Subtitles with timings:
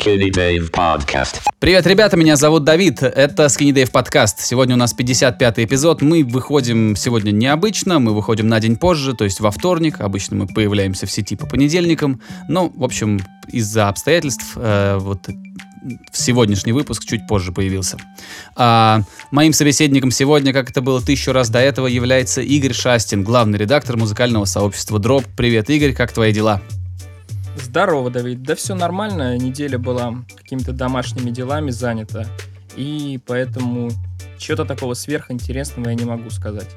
[0.00, 1.40] Skinny Dave Podcast.
[1.58, 4.40] Привет, ребята, меня зовут Давид, это Skinny Dave подкаст.
[4.40, 9.24] Сегодня у нас 55-й эпизод, мы выходим сегодня необычно, мы выходим на день позже, то
[9.24, 14.52] есть во вторник, обычно мы появляемся в сети по понедельникам, но, в общем, из-за обстоятельств
[14.56, 15.28] э, вот
[16.12, 17.98] сегодняшний выпуск чуть позже появился.
[18.56, 23.58] А, моим собеседником сегодня, как это было тысячу раз до этого, является Игорь Шастин, главный
[23.58, 25.24] редактор музыкального сообщества Дроп.
[25.36, 26.62] Привет, Игорь, как твои дела?
[27.56, 28.42] Здорово, Давид.
[28.42, 29.36] Да все нормально.
[29.36, 32.24] Неделя была какими-то домашними делами занята.
[32.76, 33.90] И поэтому
[34.38, 36.68] чего-то такого сверхинтересного я не могу сказать.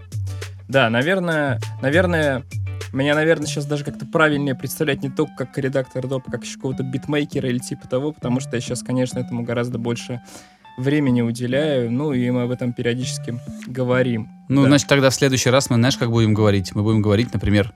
[0.68, 2.44] Да, наверное, наверное,
[2.92, 6.84] меня, наверное, сейчас даже как-то правильнее представлять не только как редактор допа, как еще какого-то
[6.84, 10.22] битмейкера или типа того, потому что я сейчас, конечно, этому гораздо больше
[10.78, 14.30] времени уделяю, ну и мы об этом периодически говорим.
[14.50, 14.70] Ну, Да.
[14.70, 16.74] значит, тогда в следующий раз мы, знаешь, как будем говорить?
[16.74, 17.72] Мы будем говорить, например,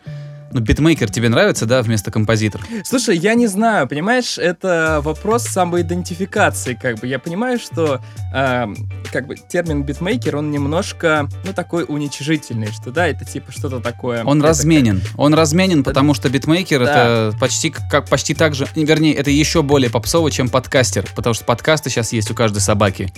[0.51, 2.61] ну, битмейкер тебе нравится, да, вместо композитор?
[2.83, 7.07] Слушай, я не знаю, понимаешь, это вопрос самоидентификации, как бы.
[7.07, 8.01] Я понимаю, что
[8.33, 8.65] э,
[9.11, 14.23] как бы термин битмейкер, он немножко, ну, такой уничижительный, что да, это типа что-то такое.
[14.23, 15.01] Он Это разменен.
[15.17, 16.91] Он разменен, потому что битмейкер Да.
[17.29, 21.45] это почти как почти так же, вернее, это еще более попсово, чем подкастер, потому что
[21.45, 23.11] подкасты сейчас есть у каждой собаки.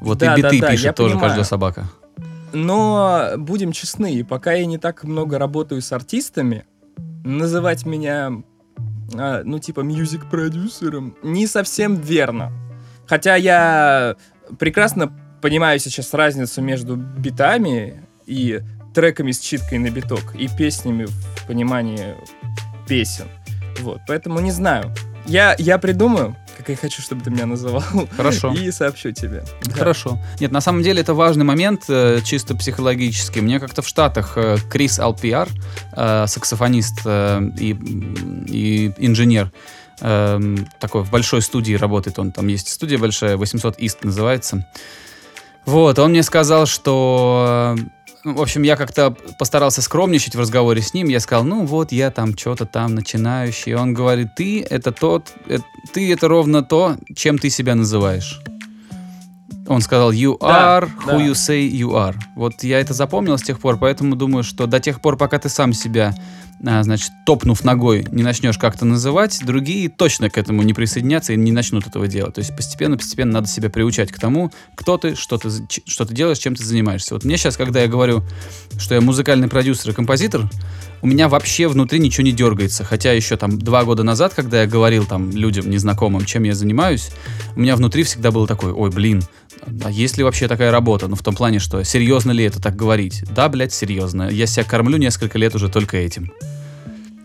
[0.00, 1.28] Вот Да, и биты да, да, пишет тоже понимаю.
[1.28, 1.88] каждая собака.
[2.52, 6.64] Но будем честны, пока я не так много работаю с артистами,
[7.24, 8.32] называть меня,
[9.14, 12.52] а, ну, типа, мьюзик-продюсером не совсем верно.
[13.06, 14.16] Хотя я
[14.58, 18.60] прекрасно понимаю сейчас разницу между битами и
[18.94, 22.16] треками с читкой на биток и песнями в понимании
[22.88, 23.26] песен.
[23.80, 24.92] Вот, поэтому не знаю.
[25.26, 27.84] Я, я придумаю, как я хочу, чтобы ты меня называл,
[28.16, 28.52] Хорошо.
[28.52, 29.44] и сообщу тебе.
[29.62, 29.72] Да.
[29.72, 30.18] Хорошо.
[30.40, 33.38] Нет, на самом деле это важный момент, э, чисто психологически.
[33.38, 35.48] Мне как-то в Штатах э, Крис Алпиар,
[35.92, 37.76] э, саксофонист и,
[38.48, 39.52] и инженер,
[39.98, 42.18] такой в большой студии работает.
[42.20, 44.64] Он там есть студия большая, 800 East называется.
[45.64, 47.76] Вот, он мне сказал, что...
[48.28, 51.08] э, В общем, я как-то постарался скромничать в разговоре с ним.
[51.08, 53.74] Я сказал, ну вот, я там что-то там начинающий.
[53.74, 55.58] Он говорит, ты это тот, э,
[55.92, 58.40] ты это ровно то, чем ты себя называешь.
[59.68, 61.12] Он сказал, you Да, are да.
[61.12, 62.16] who you say you are.
[62.34, 65.48] Вот я это запомнил с тех пор, поэтому думаю, что до тех пор, пока ты
[65.50, 66.14] сам себя,
[66.66, 71.36] а, значит, топнув ногой, не начнешь как-то называть, другие точно к этому не присоединятся и
[71.36, 72.34] не начнут этого делать.
[72.34, 75.50] То есть постепенно-постепенно надо себя приучать к тому, кто ты, что ты,
[75.86, 77.14] что ты делаешь, чем ты занимаешься.
[77.14, 78.22] Вот мне сейчас, когда я говорю,
[78.78, 80.48] что я музыкальный продюсер и композитор,
[81.02, 82.84] у меня вообще внутри ничего не дергается.
[82.84, 87.10] Хотя еще там два года назад, когда я говорил там людям незнакомым, чем я занимаюсь,
[87.56, 89.22] у меня внутри всегда было такое, ой, блин,
[89.84, 91.08] а есть ли вообще такая работа?
[91.08, 93.24] Ну, в том плане, что серьезно ли это так говорить?
[93.34, 94.28] Да, блядь, серьезно.
[94.30, 96.32] Я себя кормлю несколько лет уже только этим.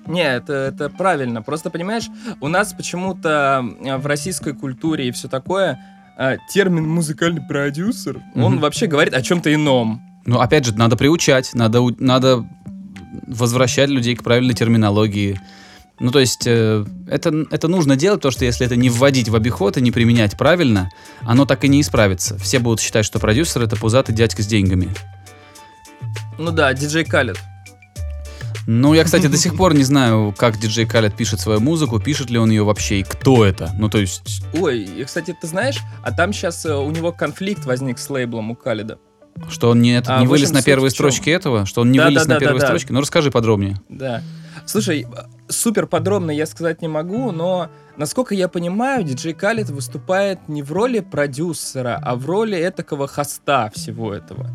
[0.07, 1.41] Не, это, это правильно.
[1.41, 2.07] Просто, понимаешь,
[2.41, 5.79] у нас почему-то э, в российской культуре и все такое
[6.17, 8.61] э, термин музыкальный продюсер, он Мгм.
[8.61, 10.01] вообще говорит о чем-то ином.
[10.25, 12.45] Ну, опять же, надо приучать, надо, надо
[13.27, 15.39] возвращать людей к правильной терминологии.
[15.99, 19.35] Ну, то есть, э, это, это нужно делать, потому что если это не вводить в
[19.35, 20.89] обиход и не применять правильно,
[21.21, 22.37] оно так и не исправится.
[22.39, 24.89] Все будут считать, что продюсер— это пузатый дядька с деньгами.
[26.37, 27.37] Ну да, диджей Калет.
[28.65, 32.29] Ну, я, кстати, до сих пор не знаю, как диджей Калет пишет свою музыку, пишет
[32.29, 33.71] ли он ее вообще и кто это.
[33.77, 37.99] Ну, то есть, Ой, и, кстати, ты знаешь, а там сейчас у него конфликт возник
[37.99, 38.97] с лейблом у Каледа.
[39.49, 42.05] Что он не, этот, А, не вылез на первые строчки этого, что он не Да,
[42.05, 42.67] вылез да, на да, первые да, да.
[42.67, 42.91] строчки.
[42.91, 43.77] Ну, расскажи подробнее.
[43.89, 44.21] Да.
[44.65, 45.05] Слушай,
[45.49, 50.71] супер подробно я сказать не могу, но насколько я понимаю, диджей Калет выступает не в
[50.71, 54.49] роли продюсера, а в роли этакого хоста всего этого.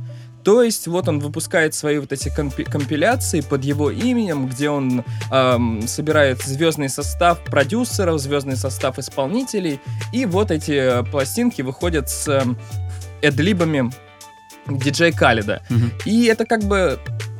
[0.45, 5.05] То есть вот он выпускает свои вот эти компи- компиляции под его именем, где он
[5.31, 9.79] эм, собирает звездный состав продюсеров, звездный состав исполнителей,
[10.13, 12.57] и вот эти э, пластинки выходят с эм,
[13.21, 13.91] эдлибами
[14.69, 15.63] диджей Калида.
[15.69, 15.93] Мгм.
[16.05, 16.99] И это как бы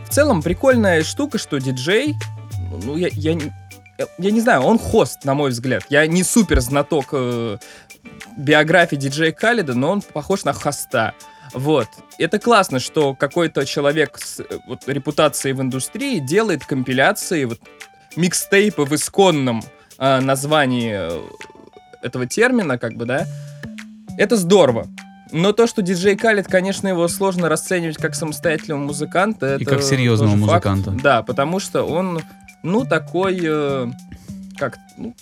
[0.09, 2.15] в целом прикольная штука, что диджей,
[2.85, 3.53] ну, я, я, не-
[4.19, 5.85] я не знаю, он хост, на мой взгляд.
[5.91, 7.59] Я не супер знаток э,
[8.37, 11.13] биографии диджея Калида, но он похож на хоста.
[11.55, 11.89] Вот.
[12.19, 17.61] Это классно, что какой-то человек с э, вот, репутацией в индустрии делает компиляции, вот,
[18.17, 19.63] микстейпы в исконном
[19.99, 21.21] э, названии э,
[22.03, 23.27] этого термина, как бы, да.
[24.19, 24.87] Это здорово.
[25.33, 29.47] Но то, что диджей Калит, конечно, его сложно расценивать как самостоятельного музыканта.
[29.47, 30.67] Это как серьезного тоже факт.
[30.67, 31.03] музыканта.
[31.03, 32.21] Да, потому что он,
[32.63, 33.87] ну, такой, э,
[34.57, 35.15] как, ну,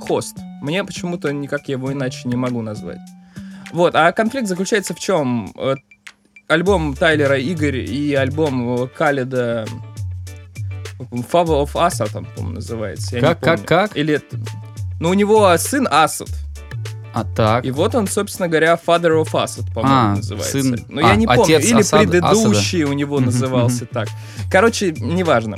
[0.00, 0.36] хост.
[0.62, 2.98] Мне почему-то никак его иначе не могу назвать.
[3.72, 5.52] Вот, а конфликт заключается в чем?
[5.56, 5.76] Э,
[6.48, 9.66] Альбом Тайлера Игорь и альбом э, Калида
[10.98, 13.16] Favor of Asa, там, по-моему, называется.
[13.16, 13.96] я Как, как, как?
[13.96, 14.20] Или.
[15.00, 16.28] Ну, у него сын Асад.
[17.18, 17.64] А так.
[17.64, 20.60] И вот он, собственно говоря, Father of Us, это, по-моему, А, называется.
[20.62, 21.56] сын- Но а, я не помню.
[21.56, 24.08] отец Или Асада- предыдущий у него назывался так.
[24.50, 25.56] Короче, неважно.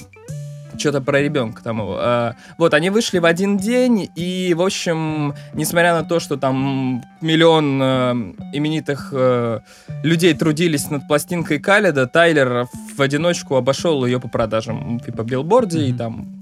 [0.79, 1.97] Что-то про ребенка там его.
[1.99, 7.03] А, Вот, они вышли в один день, и, в общем, несмотря на то, что там
[7.21, 8.13] миллион э,
[8.53, 9.59] именитых э,
[10.05, 15.81] людей трудились над пластинкой Каледа, Тайлер в одиночку обошел ее по продажам и по билборде,
[15.87, 16.38] и там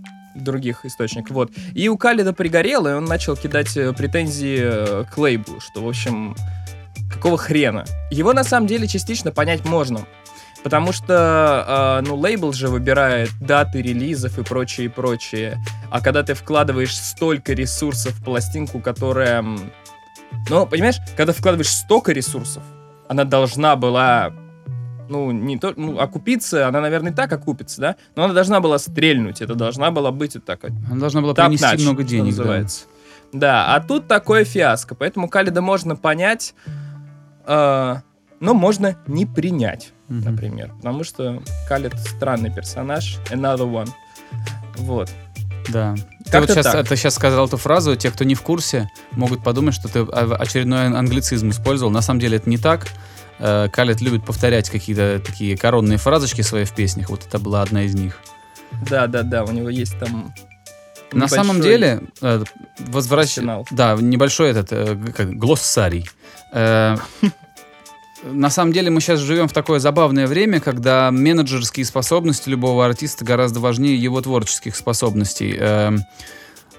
[0.47, 1.33] других источников.
[1.33, 1.51] Вот.
[1.75, 5.89] И у Калида пригорело, и он начал кидать э, претензии э, к лейблу, что, в
[5.89, 6.35] общем,
[7.13, 7.85] какого хрена?
[8.11, 10.07] Его на самом деле частично понять можно.
[10.63, 15.59] Потому что, э, ну, лейбл же выбирает даты релизов и прочее, и прочее.
[15.91, 19.45] А когда ты вкладываешь столько ресурсов в пластинку, которая...
[20.49, 22.63] Ну, понимаешь, когда вкладываешь столько ресурсов,
[23.09, 24.33] она должна была
[25.09, 27.97] ну, не то, ну, окупиться, она, наверное, и так окупится, да?
[28.15, 31.65] Но она должна была стрельнуть, это должна была быть вот так Она должна была принести
[31.65, 32.35] notch, много денег.
[32.35, 32.39] да.
[32.43, 32.87] называется.
[33.33, 36.55] Да, а тут такое фиаско, поэтому Калида можно понять,
[37.47, 37.97] э,
[38.41, 40.31] но можно не принять, Мгм.
[40.31, 43.89] например, потому что Калид странный персонаж, another one.
[44.77, 45.11] Вот.
[45.69, 45.95] Да.
[46.31, 46.87] Ты вот сейчас, так.
[46.89, 50.87] ты сейчас сказал эту фразу, те, кто не в курсе, могут подумать, что ты очередной
[50.87, 51.91] англицизм использовал.
[51.91, 52.87] На самом деле это не так.
[53.39, 57.11] Э, Калет любит повторять какие-то такие коронные фразочки свои в песнях.
[57.11, 58.19] Вот это была одна из них.
[58.89, 60.35] Да, да, да, у него есть там.
[61.13, 62.45] На самом деле, э.
[63.71, 66.09] Да, небольшой этот э, как, глоссарий.
[66.53, 66.97] Э,
[68.25, 73.25] На самом деле мы сейчас живем в такое забавное время, когда менеджерские способности любого артиста
[73.25, 75.55] гораздо важнее его творческих способностей.
[75.59, 76.01] Эм,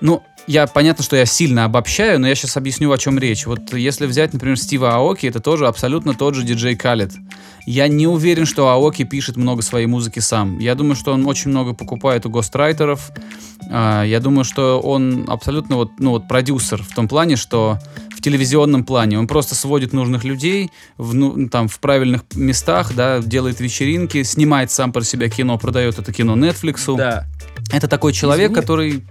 [0.02, 3.46] Ну, я понятно, что я сильно обобщаю, но я сейчас объясню, о чем речь.
[3.46, 7.12] Вот если взять, например, Стива Аоки, это тоже абсолютно тот же диджей Калет.
[7.66, 10.58] Я не уверен, что Аоки пишет много своей музыки сам.
[10.60, 13.12] Я думаю, что он очень много покупает у гострайтеров.
[13.70, 17.78] А, Я думаю, что он абсолютно вот, ну, вот продюсер в том плане, что
[18.16, 23.20] в телевизионном плане он просто сводит нужных людей в, ну, там, в правильных местах, да,
[23.20, 26.96] делает вечеринки, снимает сам про себя кино, продает это кино Netflix.
[26.96, 27.26] Да.
[27.72, 28.62] Это такой человек, Извини.
[28.62, 29.04] который...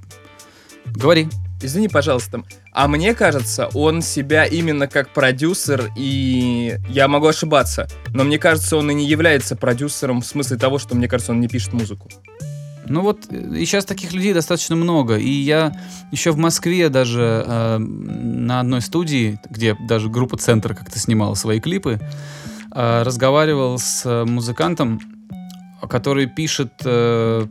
[0.94, 1.29] Говори.
[1.62, 2.43] Извини, пожалуйста.
[2.73, 8.77] А мне кажется, он себя именно как продюсер, и я могу ошибаться, но мне кажется,
[8.77, 12.11] он и не является продюсером в смысле того, что мне кажется, он не пишет музыку.
[12.88, 15.17] Ну вот, э, и сейчас таких людей достаточно много.
[15.17, 15.73] И я
[16.12, 21.59] еще в Москве даже э, на одной студии, где даже группа «Центр» как-то снимала свои
[21.59, 21.99] клипы,
[22.75, 25.00] э, разговаривал с музыкантом,
[25.89, 27.47] который пишет э,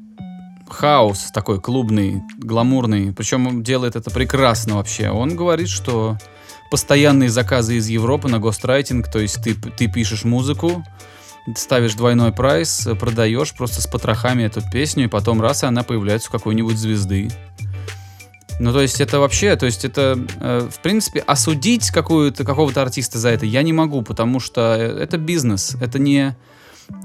[0.70, 3.14] хаос такой клубный, гламурный.
[3.14, 5.10] Причем делает это прекрасно вообще.
[5.10, 6.18] Он говорит, что
[6.72, 10.84] постоянные заказы из Европы на гострайтинг, то есть ты, ты пишешь музыку,
[11.56, 16.30] ставишь двойной прайс, продаешь просто с потрохами эту песню, и потом раз, и она появляется
[16.30, 17.30] у какой-нибудь звезды.
[18.60, 23.20] Ну, то есть это вообще, то есть это, э, в принципе, осудить какую-то, какого-то артиста
[23.20, 26.38] за это я не могу, потому что э, это бизнес, это не,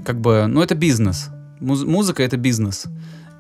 [0.04, 1.28] как бы, ну, это бизнес.
[1.58, 2.84] Муз- музыка— это бизнес.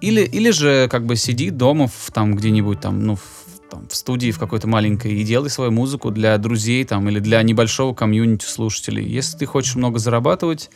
[0.00, 3.22] Или, или же, как бы, сиди дома в, там где-нибудь там, ну, в,
[3.70, 7.42] там, в студии в какой-то маленькой и делай свою музыку для друзей там или для
[7.42, 9.06] небольшого комьюнити слушателей.
[9.06, 10.70] Если ты хочешь много зарабатывать,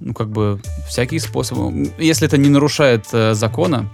[0.00, 1.92] ну, как бы, всякие способы.
[1.98, 3.90] Если это не нарушает э, закона,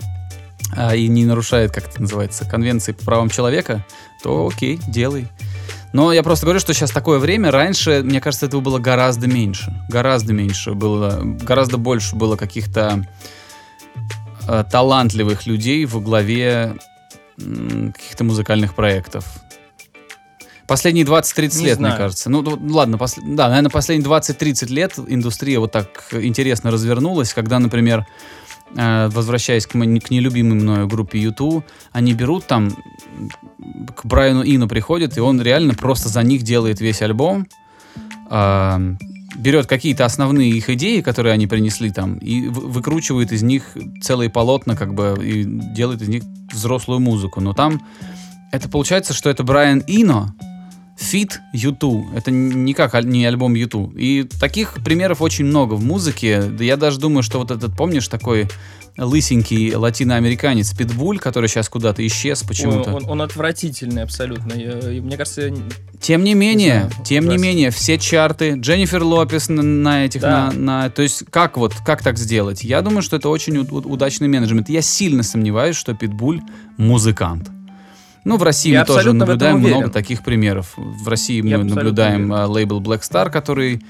[0.77, 3.85] а, и не нарушает, как это называется, конвенции по правам человека,
[4.23, 5.29] то окей, делай.
[5.93, 7.51] Но я просто говорю, что сейчас такое время.
[7.51, 9.73] Раньше, мне кажется, этого было гораздо меньше.
[9.89, 11.21] Гораздо меньше было.
[11.23, 13.07] Гораздо больше было каких-то
[14.49, 16.77] э, талантливых людей во главе
[17.41, 19.25] м, каких-то музыкальных проектов.
[20.67, 21.95] Последние 20-30 Не лет, знаю.
[21.95, 22.29] мне кажется.
[22.31, 27.59] Ну, ну, ладно, пос- да, наверное, последние 20-30 лет индустрия вот так интересно развернулась, когда,
[27.61, 28.05] например,
[28.77, 32.75] э, возвращаясь к, моей- к нелюбимой мною группе YouTube, они берут там,
[33.17, 37.47] м, к Брайану Ину приходят, и он реально просто за них делает весь альбом,
[38.29, 38.81] а,
[39.35, 44.31] берет какие-то основные их идеи, которые они принесли там, и вы- выкручивает из них целые
[44.31, 47.41] полотна, как бы, и делает из них взрослую музыку.
[47.41, 47.83] Но там
[48.53, 50.35] это получается, что это Брайан Ино,
[50.99, 52.07] Фит YouTube.
[52.15, 53.95] Это никак не альбом YouTube.
[53.97, 56.43] И таких примеров очень много в музыке.
[56.59, 58.49] Я даже думаю, что вот этот, помнишь, такой
[58.99, 62.95] лысенький латиноамериканец Питбуль, который сейчас куда-то исчез почему-то.
[62.95, 64.55] Он, он- он отвратительный абсолютно.
[64.55, 65.61] Я- и мне кажется, я не-
[66.01, 70.51] Тем не менее, знаю, тем не менее, все чарты, Дженнифер Лопес на, на этих, Да.
[70.51, 72.65] на, на- то есть как вот, как так сделать?
[72.65, 74.71] Я думаю, что это очень у- у- удачный менеджмент.
[74.71, 76.41] Я сильно сомневаюсь, что Питбуль
[76.79, 77.51] музыкант.
[78.27, 80.73] Ну, в России Я мы тоже наблюдаем много таких примеров.
[80.77, 82.33] В России Я мы наблюдаем уверен.
[82.33, 83.81] а, лейбл Black Star, который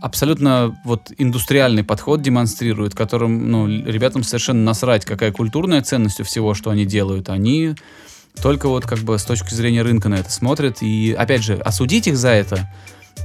[0.00, 6.54] абсолютно вот индустриальный подход демонстрирует, которым, ну, ребятам совершенно насрать, какая культурная ценность у всего,
[6.54, 7.28] что они делают.
[7.28, 7.74] Они
[8.42, 10.78] только вот как бы с точки зрения рынка на это смотрят.
[10.80, 12.70] И, опять же, осудить их за это,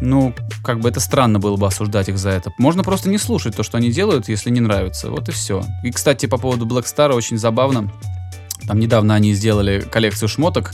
[0.02, 0.34] ну,
[0.66, 2.52] как бы это странно было бы осуждать их за это.
[2.58, 5.10] Можно просто не слушать то, что они делают, если не нравится.
[5.10, 5.64] Вот и все.
[5.86, 7.90] И, кстати, по поводу Black Star очень забавно.
[8.68, 10.74] Там недавно они сделали коллекцию шмоток,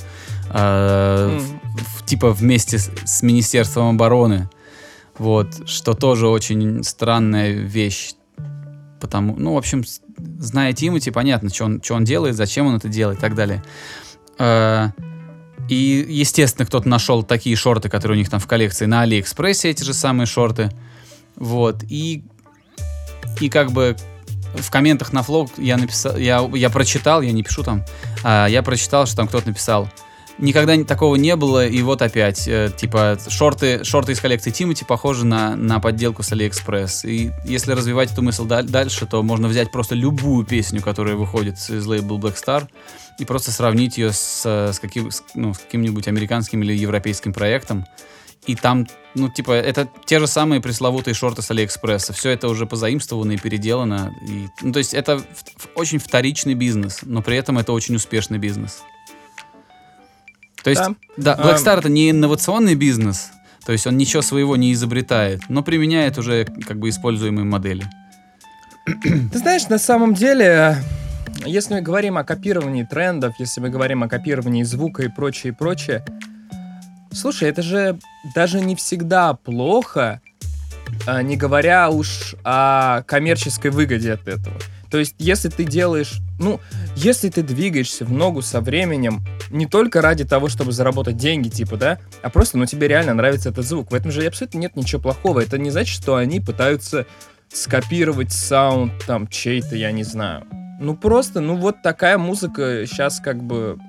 [0.50, 4.50] э, в- типа вместе с, с Министерством обороны.
[5.18, 8.14] Вот, что тоже очень странная вещь.
[9.00, 9.84] Потому, ну, в общем,
[10.40, 13.64] зная Тимати, понятно, что он, что он делает, зачем он это делает и так далее.
[14.40, 14.90] Э,
[15.70, 19.84] и, естественно, кто-то нашел такие шорты, которые у них там в коллекции на Алиэкспрессе, эти
[19.84, 20.72] же самые шорты.
[21.36, 21.84] Вот.
[21.90, 22.24] И,
[23.40, 23.96] и как бы
[24.54, 27.84] в комментах на флог я написал, я, я прочитал, я не пишу там,
[28.24, 29.90] а, я прочитал, что там кто-то написал.
[30.40, 35.26] Никогда такого не было, и вот опять, э, типа, шорты, шорты из коллекции Тимати похожи
[35.26, 37.06] на, на подделку с Алиэкспресс.
[37.06, 41.58] И если развивать эту мысль даль- дальше, то можно взять просто любую песню, которая выходит
[41.70, 42.68] из лейбла Black Star,
[43.20, 47.86] и просто сравнить ее с, с, каким, с, ну, с каким-нибудь американским или европейским проектом.
[48.46, 52.14] И там, ну, типа, это те же самые пресловутые шорты с Алиэкспресса.
[52.14, 54.14] Все это уже позаимствовано и переделано.
[54.28, 55.22] И, ну, то есть это
[55.76, 58.84] очень вторичный бизнес, но при этом это очень успешный бизнес.
[60.64, 61.36] То есть, Да.
[61.36, 63.32] да, Black А, Star это не инновационный бизнес,
[63.66, 67.86] то есть он ничего своего не изобретает, но применяет уже как бы используемые модели.
[69.32, 70.78] Ты знаешь, на самом деле,
[71.46, 75.56] если мы говорим о копировании трендов, если мы говорим о копировании звука и прочее, и
[75.56, 76.04] прочее,
[77.14, 77.98] слушай, это же
[78.36, 80.22] даже не всегда плохо,
[81.06, 84.56] а, не говоря уж о коммерческой выгоде от этого.
[84.94, 86.60] То есть, если ты делаешь, ну,
[86.96, 91.78] если ты двигаешься в ногу со временем, не только ради того, чтобы заработать деньги, типа,
[91.78, 93.90] да, а просто, ну, тебе реально нравится этот звук.
[93.90, 95.40] В этом же абсолютно нет ничего плохого.
[95.40, 97.08] Это не значит, что они пытаются
[97.52, 100.46] скопировать саунд там чей-то, я не знаю.
[100.80, 103.80] Ну, просто, ну, вот такая музыка сейчас как бы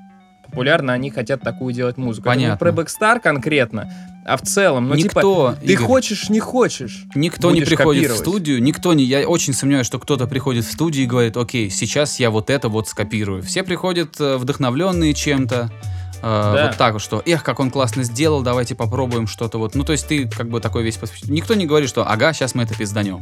[0.54, 2.28] популярна, они хотят такую делать музыку.
[2.28, 2.58] Это не Понятно.
[2.58, 3.92] про Black Star конкретно,
[4.24, 7.04] а в целом, ну, типа, никто, ты Игорь, хочешь, не хочешь.
[7.14, 8.20] никто не приходит копировать.
[8.20, 11.68] в студию, никто не, я очень сомневаюсь, что кто-то приходит в студию и говорит, окей,
[11.70, 13.42] сейчас я вот это вот скопирую.
[13.42, 15.70] Все приходят э, вдохновленные чем-то,
[16.16, 16.66] э, Да.
[16.68, 19.74] вот так вот, что, эх, как он классно сделал, давайте попробуем что-то вот.
[19.74, 20.96] Ну, то есть ты как бы такой весь...
[20.96, 21.32] посвящен.
[21.34, 23.20] Никто не говорит, что, ага, сейчас мы это пизданем.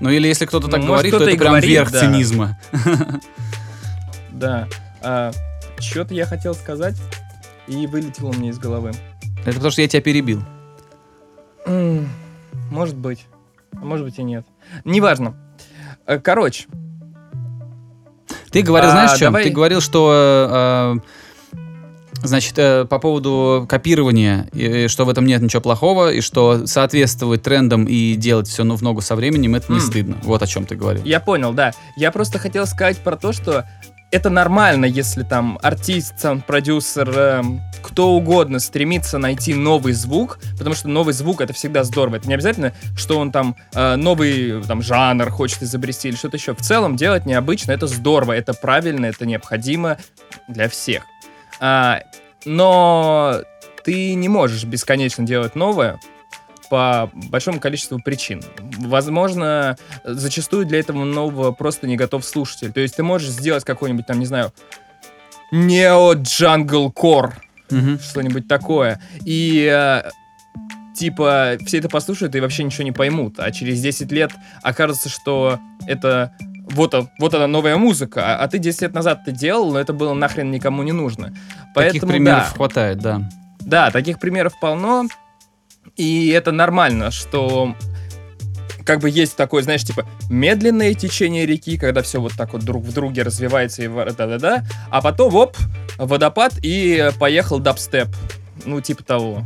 [0.00, 1.90] Ну, или если кто-то Ну, так может, говорит, то кто-то это и прям говорит, верх
[1.90, 2.00] да.
[2.00, 2.58] цинизма.
[4.30, 4.66] Да.
[5.78, 6.96] Что-то я хотел сказать,
[7.66, 8.92] и вылетело мне из головы.
[9.44, 10.42] Это потому что я тебя перебил.
[12.70, 13.26] Может быть.
[13.74, 14.46] А Может быть и нет.
[14.84, 15.34] Неважно.
[16.06, 16.66] Э, Короче,
[18.50, 19.24] Ты говорил, А, знаешь, что?
[19.26, 20.98] давай- Ты говорил, что...
[21.02, 21.08] э,
[22.22, 26.66] Значит, э, по поводу копирования, и, и что в этом нет ничего плохого, и что
[26.66, 29.84] соответствовать трендам и делать все в ногу со временем, это не М.
[29.84, 30.16] стыдно.
[30.22, 31.04] Вот о чем ты говорил.
[31.04, 31.72] я понял, да.
[31.96, 33.68] Я просто хотел сказать про то, что
[34.14, 40.76] это нормально, если там артист, сам продюсер, эм, кто угодно стремится найти новый звук, потому
[40.76, 42.16] что новый звук это всегда здорово.
[42.16, 46.54] Это не обязательно, что он там э, новый там жанр хочет изобрести или что-то еще.
[46.54, 49.98] В целом делать необычно это здорово, это правильно, это необходимо
[50.46, 51.02] для всех.
[51.58, 52.02] А,
[52.44, 53.40] но
[53.82, 55.98] ты не можешь бесконечно делать новое
[56.70, 58.42] по большому количеству причин.
[58.78, 62.72] Возможно, зачастую для этого нового просто не готов слушатель.
[62.72, 64.52] То есть ты можешь сделать какой-нибудь там, не знаю,
[65.52, 67.32] Neo Jungle Core,
[67.70, 67.98] Мгм.
[67.98, 69.00] что-нибудь такое.
[69.24, 70.02] И э,
[70.96, 73.38] типа все это послушают и вообще ничего не поймут.
[73.38, 76.32] А через 10 лет окажется, что это
[76.70, 79.92] вот, вот она новая музыка, а, а ты 10 лет назад ты делал, но это
[79.92, 81.26] было нахрен никому не нужно.
[81.28, 82.54] Таких Поэтому примеров да.
[82.56, 83.28] хватает, да.
[83.60, 85.06] Да, таких примеров полно.
[85.96, 87.74] И это нормально, что
[88.84, 92.84] как бы есть такое, знаешь, типа медленное течение реки, когда все вот так вот друг
[92.84, 95.56] в друге развивается и да-да-да, а потом, оп,
[95.96, 98.08] водопад и поехал дабстеп.
[98.64, 99.44] Ну, типа того.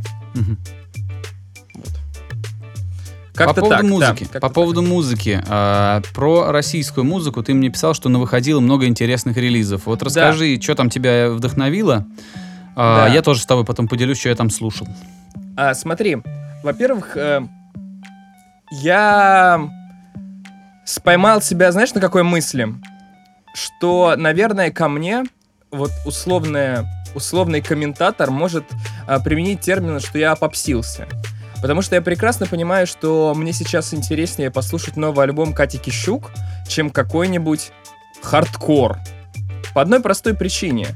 [3.33, 4.23] Как-то по поводу так, да, музыки.
[4.23, 4.53] как-то по так.
[4.53, 5.41] поводу музыки.
[5.47, 9.85] а, про российскую музыку ты мне писал, что навыходило много интересных релизов.
[9.85, 12.05] Вот расскажи, что там тебя вдохновило.
[12.75, 13.13] А, Да.
[13.13, 14.89] Я тоже с тобой потом поделюсь, что я там слушал.
[15.57, 16.17] А, смотри,
[16.63, 17.41] во-первых, э,
[18.71, 19.69] я
[20.85, 22.67] споймал себя, знаешь, на какой мысли?
[23.53, 25.23] Что, наверное, ко мне
[25.71, 28.65] вот условная, условный комментатор может
[29.07, 31.07] а, применить термин, что я попсился.
[31.61, 36.31] Потому что я прекрасно понимаю, что мне сейчас интереснее послушать новый альбом Кати Кищук,
[36.67, 37.71] чем какой-нибудь
[38.21, 38.97] хардкор.
[39.73, 40.87] По одной простой причине.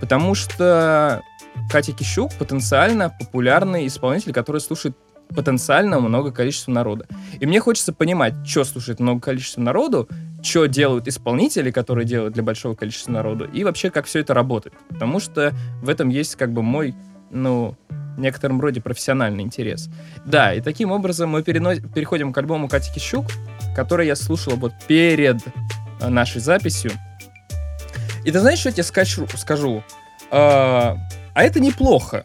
[0.00, 1.22] Потому что
[1.70, 4.96] Катя Кищук потенциально популярный исполнитель, который слушает
[5.34, 7.06] потенциально много количества народа.
[7.40, 10.08] И мне хочется понимать, что слушает много количества народу,
[10.42, 14.74] что делают исполнители, которые делают для большого количества народу, и вообще, как все это работает.
[14.88, 16.94] Потому что в этом есть как бы мой,
[17.30, 19.88] ну, в некотором роде профессиональный интерес.
[20.24, 21.76] Да, и таким образом мы перено...
[21.76, 23.26] переходим к альбому Кати Кищук,
[23.74, 25.38] который я слушал вот перед
[26.00, 26.92] э, нашей записью.
[28.24, 29.26] И ты знаешь, что я тебе скажу?
[29.36, 29.82] скажу?
[31.34, 32.24] А, это неплохо.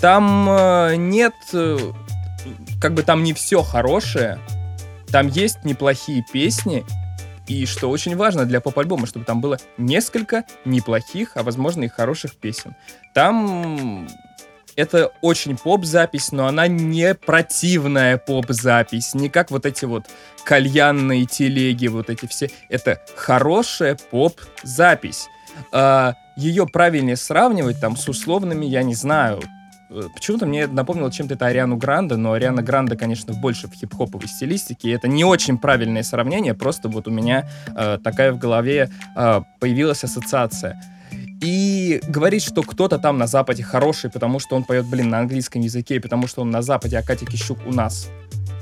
[0.00, 1.34] Там э, нет...
[1.52, 1.78] Э,
[2.80, 4.40] как бы там не все хорошее,
[5.12, 6.84] там есть неплохие песни,
[7.46, 12.34] и что очень важно для поп-альбома, чтобы там было несколько неплохих, а возможно и хороших
[12.36, 12.74] песен.
[13.14, 14.08] Там
[14.74, 20.06] это очень поп-запись, но она не противная поп-запись, не как вот эти вот
[20.44, 22.50] кальянные телеги, вот эти все.
[22.68, 25.28] Это хорошая поп-запись.
[25.72, 29.40] А, ее правильнее сравнивать там с условными, я не знаю,
[29.92, 34.28] Э, почему-то мне напомнило чем-то это Ариану Гранда, но Ариана Гранда, конечно, больше в хип-хоповой
[34.28, 38.90] стилистике, и это не очень правильное сравнение, просто вот у меня э, такая в голове
[39.16, 40.80] э, появилась ассоциация.
[41.42, 45.60] И говорить, что кто-то там на Западе хороший, потому что он поет, блин, на английском
[45.60, 48.08] языке, потому что он на Западе, а Катя Кищук у нас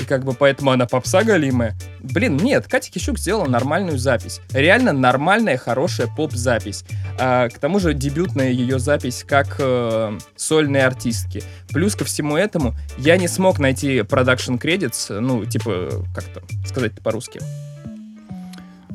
[0.00, 1.76] и как бы поэтому она попса галимая.
[2.00, 4.40] Блин, нет, Катя Кищук сделала нормальную запись.
[4.52, 6.84] Реально нормальная, хорошая поп-запись.
[7.18, 11.42] А, к тому же дебютная ее запись как э, сольной артистки.
[11.68, 16.92] Плюс ко всему этому я не смог найти продакшн кредитс, ну, типа, как то сказать
[17.02, 17.40] по-русски.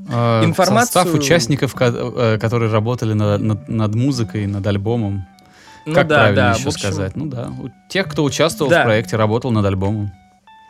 [0.09, 1.03] А, Информацию...
[1.03, 5.27] Состав участников, э, которые работали над, над, над музыкой, над альбомом.
[5.85, 6.79] Ну, как да, правильно да, еще общем...
[6.79, 7.15] сказать?
[7.15, 7.51] Ну да,
[7.89, 8.81] тех, кто участвовал да.
[8.81, 10.11] в проекте, работал над альбомом.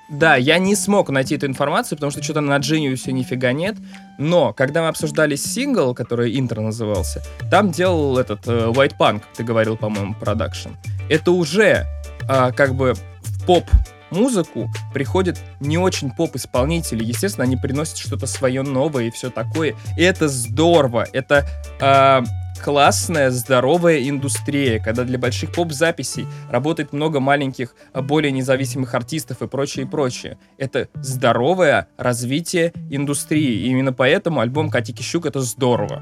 [0.09, 3.75] Да, я не смог найти эту информацию, потому что что-то на Genius нифига нет.
[4.17, 9.43] Но, когда мы обсуждали сингл, который интро назывался, там делал этот э, White Punk, ты
[9.43, 10.69] говорил, по-моему, продакшн.
[11.09, 11.85] Это уже
[12.29, 13.65] э, как бы в поп
[14.11, 17.03] музыку приходят не очень поп-исполнители.
[17.03, 19.75] Естественно, они приносят что-то свое новое и все такое.
[19.97, 21.07] И это здорово.
[21.11, 21.45] Это
[21.79, 22.23] э,
[22.65, 29.47] классная, здоровая индустрия, когда для больших поп-записей работает много маленьких, а, более независимых артистов и
[29.47, 30.39] прочее, и прочее.
[30.57, 33.59] Это здоровое развитие индустрии.
[33.59, 36.01] И именно поэтому альбом Кати Кищук— это здорово.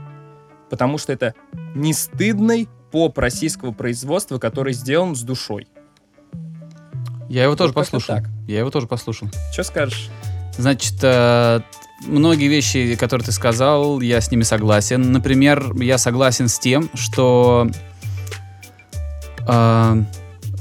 [0.69, 1.35] Потому что это
[1.75, 5.67] не стыдный поп российского производства, который сделан с душой.
[7.27, 8.15] Я его тоже вот послушал.
[8.15, 8.29] Так.
[8.47, 9.27] Я его тоже послушал.
[9.51, 10.09] Что скажешь?
[10.57, 11.61] Значит, э,
[12.01, 15.11] многие вещи, которые ты сказал, я с ними согласен.
[15.11, 17.69] Например, я согласен с тем, что
[19.47, 20.03] э,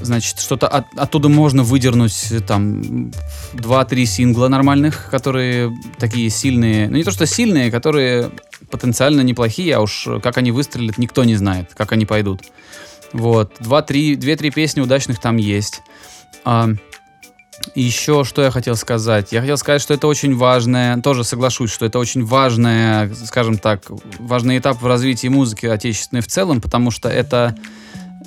[0.01, 3.11] значит, что-то от, оттуда можно выдернуть там
[3.53, 8.31] 2-3 сингла нормальных, которые такие сильные, ну не то что сильные, которые
[8.69, 12.41] потенциально неплохие, а уж как они выстрелят, никто не знает, как они пойдут.
[13.11, 15.81] Вот, 2-3, 2-3 песни удачных там есть.
[16.45, 16.69] А,
[17.75, 19.31] еще что я хотел сказать?
[19.31, 23.83] Я хотел сказать, что это очень важное, тоже соглашусь, что это очень важное, скажем так,
[24.19, 27.55] важный этап в развитии музыки отечественной в целом, потому что это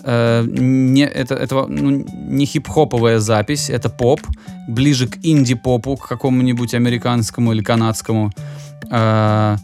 [0.05, 4.20] э, не, это, это ну, не хип-хоповая запись, это поп,
[4.68, 8.33] ближе к инди-попу, к какому-нибудь американскому или канадскому.
[8.90, 9.57] Э,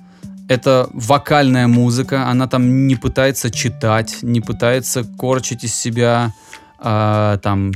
[0.49, 6.35] это вокальная музыка, она там не пытается читать, не пытается корчить из себя
[6.79, 7.73] э, там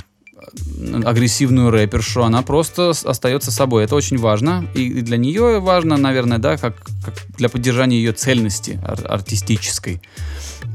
[1.05, 3.85] агрессивную рэпершу, она просто остается собой.
[3.85, 4.67] Это очень важно.
[4.75, 10.03] И для нее важно, наверное, да, как, как для поддержания ее цельности ар- артистической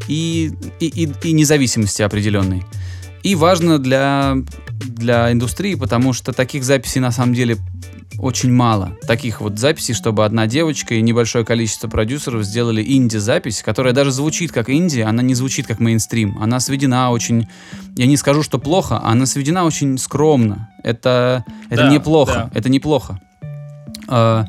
[0.08, 2.64] и, и, и, и независимости определенной.
[3.24, 4.36] И важно для,
[4.70, 7.58] для индустрии, потому что таких записей на самом деле
[8.22, 13.94] очень мало таких вот записей, чтобы одна девочка и небольшое количество продюсеров сделали инди-запись, которая
[13.94, 16.38] даже звучит как инди, она не звучит как мейнстрим.
[16.40, 17.48] Она сведена очень,
[17.98, 20.70] я не скажу, что плохо, она сведена очень скромно.
[20.84, 22.60] Это, это да, неплохо, да.
[22.60, 23.20] это неплохо.
[24.08, 24.46] А,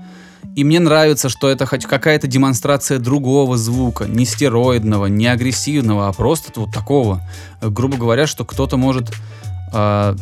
[0.54, 6.12] и мне нравится, что это хоть какая-то демонстрация другого звука, не стероидного, не агрессивного, а
[6.12, 7.22] просто вот такого.
[7.62, 9.10] Грубо говоря, что кто-то может
[9.72, 10.16] э,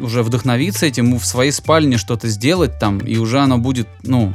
[0.00, 4.32] уже вдохновиться этим, в своей спальне что-то сделать там, и уже оно будет, ну,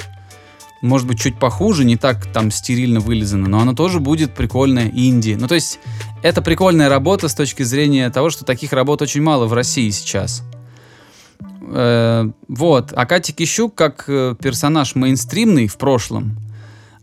[0.81, 5.35] может быть, чуть похуже, не так там стерильно вылизано, но оно тоже будет прикольное инди.
[5.39, 5.79] Ну, то есть,
[6.23, 10.43] это прикольная работа с точки зрения того, что таких работ очень мало в России сейчас.
[11.71, 12.93] Э, вот.
[12.95, 16.37] А Катя Кищук, как э, персонаж мейнстримный в прошлом,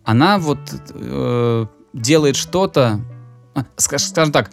[0.05, 0.59] она вот
[0.91, 3.01] э, делает что-то,
[3.55, 4.51] а, скажем так,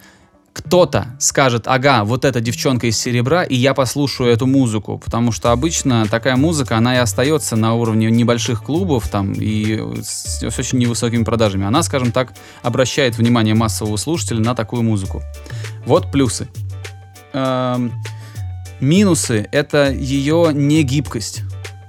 [0.54, 5.50] кто-то скажет, ага, вот эта девчонка из серебра, и я послушаю эту музыку, потому что
[5.50, 10.78] обычно такая музыка, она и остается на уровне небольших клубов там и с, с очень
[10.78, 11.66] невысокими продажами.
[11.66, 15.22] Она, скажем так, обращает внимание массового слушателя на такую музыку.
[15.86, 16.48] Вот плюсы.
[17.32, 17.92] Эм,
[18.78, 21.42] минусы— это ее негибкость.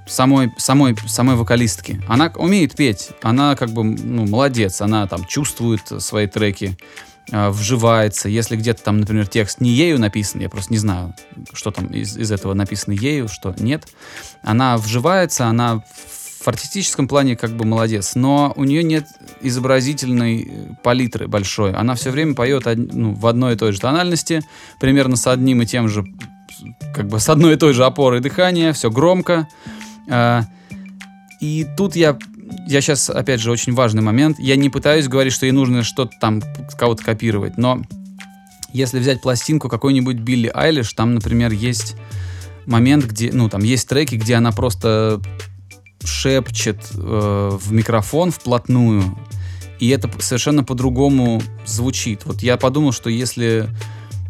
[0.08, 2.00] самой, самой, самой вокалистки.
[2.08, 6.76] Она умеет петь, она как бы ну, молодец, она там чувствует свои треки,
[7.30, 8.28] э, вживается.
[8.28, 11.14] Если где-то там, например, текст не ею написан, я просто не знаю,
[11.52, 13.88] что там из, из этого написано ею, что нет,
[14.42, 15.82] она вживается, она
[16.46, 19.08] в артистическом плане как бы молодец, но у нее нет
[19.40, 21.72] изобразительной э, палитры большой.
[21.72, 24.42] Она все время поет од- ну, в одной и той же тональности,
[24.78, 26.04] примерно с одним и тем же,
[26.94, 29.48] как бы с одной и той же опорой дыхания, все громко.
[30.08, 30.44] А,
[31.40, 32.16] и тут я,
[32.66, 34.38] я сейчас, опять же, очень важный момент.
[34.38, 36.42] Я не пытаюсь говорить, что ей нужно что-то там
[36.78, 37.82] кого-то копировать, но
[38.72, 41.96] если взять пластинку какой-нибудь Билли Айлиш, там, например, есть
[42.66, 45.20] момент, где, ну, там есть треки, где она просто
[46.04, 49.16] шепчет э, в микрофон вплотную,
[49.78, 52.24] и это совершенно по-другому звучит.
[52.24, 53.68] Вот я подумал, что если,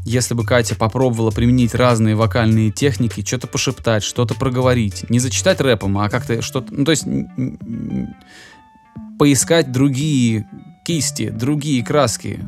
[0.07, 5.99] если бы Катя попробовала применить разные вокальные техники, что-то пошептать, что-то проговорить, не зачитать рэпом,
[5.99, 7.05] а как-то что-то, ну, то есть
[9.19, 10.49] поискать другие
[10.85, 12.39] кисти, другие краски,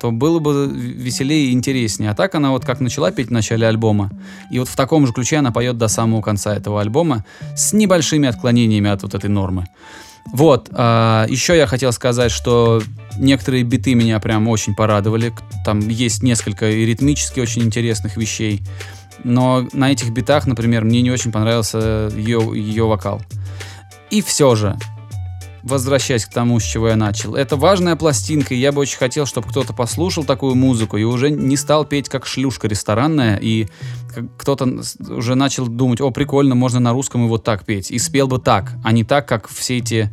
[0.00, 2.12] то было бы веселее и интереснее.
[2.12, 4.10] А так она вот как начала петь в начале альбома,
[4.50, 8.26] и вот в таком же ключе она поет до самого конца этого альбома с небольшими
[8.26, 9.66] отклонениями от вот этой нормы.
[10.32, 12.82] Вот, а, еще я хотел сказать, что
[13.18, 15.32] некоторые биты меня прям очень порадовали.
[15.64, 18.62] Там есть несколько и ритмически очень интересных вещей.
[19.24, 23.22] Но на этих битах, например, мне не очень понравился ее, ее вокал.
[24.10, 24.76] И все же,
[25.66, 27.34] возвращаясь к тому, с чего я начал.
[27.34, 31.30] Это важная пластинка, и я бы очень хотел, чтобы кто-то послушал такую музыку и уже
[31.30, 33.66] не стал петь как шлюшка ресторанная, и
[34.38, 37.90] кто-то уже начал думать, о, прикольно, можно на русском и вот так петь.
[37.90, 40.10] И спел бы так, а не так, как все эти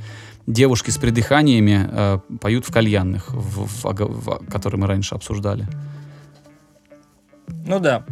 [0.47, 5.67] девушки с придыханиями э, поют в кальянных, в- в ого- в- которые мы раньше обсуждали.
[7.65, 8.03] Ну да.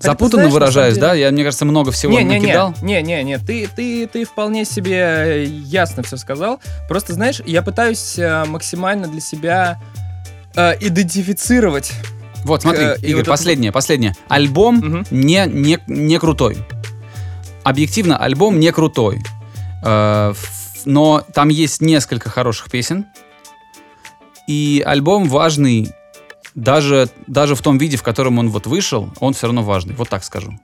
[0.00, 1.14] Запутанно знаешь, на выражаюсь, самом да?
[1.14, 2.74] Я, мне кажется, много всего не, не, накидал.
[2.82, 6.60] не, не, не, ты, ты, ты вполне себе э, ясно все сказал.
[6.88, 9.78] Просто, знаешь, я пытаюсь э, максимально для себя
[10.56, 11.92] э, идентифицировать.
[12.44, 14.14] Вот, смотри, Э, Игорь, вот это последнее, последнее.
[14.28, 15.06] Альбом Мгм.
[15.10, 16.56] не, не, не крутой.
[17.62, 19.20] Объективно, альбом не крутой.
[19.84, 20.32] Э,
[20.86, 23.04] но там есть несколько хороших песен.
[24.46, 25.92] И альбом важный
[26.54, 29.94] даже, даже в том виде, в котором он вот вышел, он все равно важный.
[29.94, 30.58] Вот так скажу.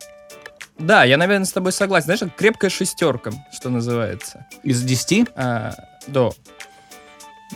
[0.79, 2.07] Да, я, наверное, с тобой согласен.
[2.07, 4.47] Знаешь, крепкая шестерка, что называется.
[4.63, 5.29] Из 10?
[5.35, 5.75] А,
[6.07, 6.31] да.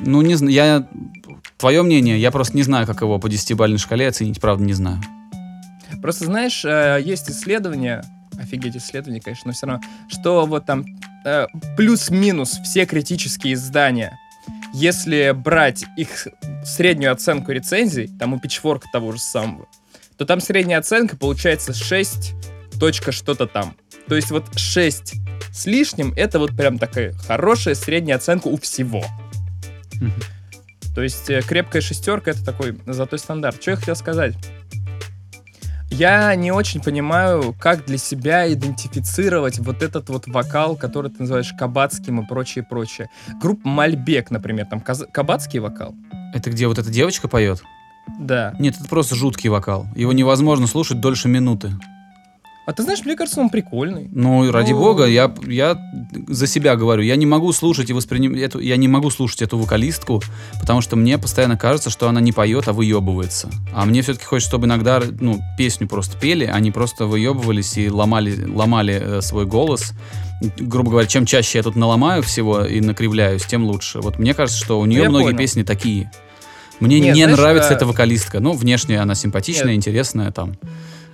[0.01, 0.87] Ну, не знаю, я...
[1.59, 5.01] Твое мнение, я просто не знаю, как его по 10-бальной шкале оценить, правда, не знаю.
[6.01, 8.03] Просто, знаешь, э, есть исследования,
[8.39, 10.87] офигеть исследования, конечно, но все равно, что вот там
[11.27, 14.19] э, плюс-минус все критические издания,
[14.73, 16.29] если брать их
[16.65, 19.67] среднюю оценку рецензий, там у Pitchfork того же самого,
[20.17, 22.33] то там средняя оценка получается 6
[22.79, 23.77] точка что-то там.
[24.09, 25.15] То есть вот 6
[25.53, 29.05] с лишним, это вот прям такая хорошая средняя оценка у всего.
[30.95, 33.61] То есть э, крепкая шестерка это такой золотой стандарт.
[33.63, 34.35] Что я хотел сказать?
[35.91, 41.53] Я не очень понимаю, как для себя идентифицировать вот этот вот вокал, который ты называешь
[41.59, 43.11] кабацким и прочее, прочее.
[43.41, 45.95] Группа Мальбек, например, там кабацкий вокал.
[46.33, 47.63] Это где вот эта девочка поет?
[48.19, 48.55] Да.
[48.59, 49.87] Нет, это просто жуткий вокал.
[49.97, 51.73] Его невозможно слушать дольше минуты.
[52.67, 54.09] А ты знаешь, мне кажется, он прикольный.
[54.13, 54.79] Ну, ради Ну.
[54.79, 55.77] бога, я, я
[56.29, 59.59] за себя говорю, я не могу слушать и воспринимать эту, я не могу слушать эту
[59.59, 60.23] вокалистку,
[60.61, 63.49] потому что мне постоянно кажется, что она не поет, а выебывается.
[63.75, 67.91] А мне все-таки хочется, чтобы иногда, ну, песню просто пели, а не просто выебывались и
[67.91, 69.93] ломали, ломали э, свой голос.
[70.59, 74.01] Грубо говоря, чем чаще я тут наломаю всего и накривляюсь, тем лучше.
[74.01, 75.39] Вот мне кажется, что у нее я многие понял.
[75.39, 76.11] песни такие.
[76.79, 78.39] Мне Нет, не знаешь, нравится а- эта вокалистка.
[78.41, 79.77] Ну, внешне она симпатичная, Нет.
[79.77, 80.57] интересная там.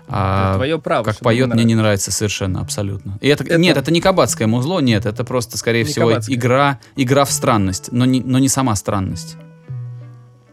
[0.09, 1.03] А, Твое право.
[1.05, 2.13] как поет, не мне не нравится.
[2.13, 3.19] совершенно, абсолютно.
[3.21, 6.37] И это, Это- Нет, это не кабацкое музло, нет, это просто, скорее Не всего, кабацкое.
[6.37, 9.37] игра, игра в странность, но не, но не сама странность.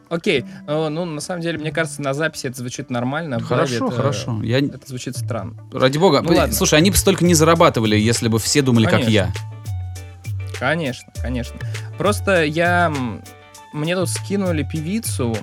[0.10, 0.46] Окей.
[0.68, 3.38] Э, Ну, на самом деле, мне кажется, на записи это звучит нормально.
[3.38, 4.42] а Хорошо, это- хорошо.
[4.44, 5.56] Я, Это звучит странно.
[5.74, 6.54] ради бога, Ну ладно.
[6.54, 9.12] слушай, они бы столько не зарабатывали, если бы все думали, как Конечно.
[9.12, 9.34] я.
[10.60, 11.60] Конечно, конечно.
[11.98, 12.94] Просто я...
[13.74, 15.36] Мне тут скинули певицу.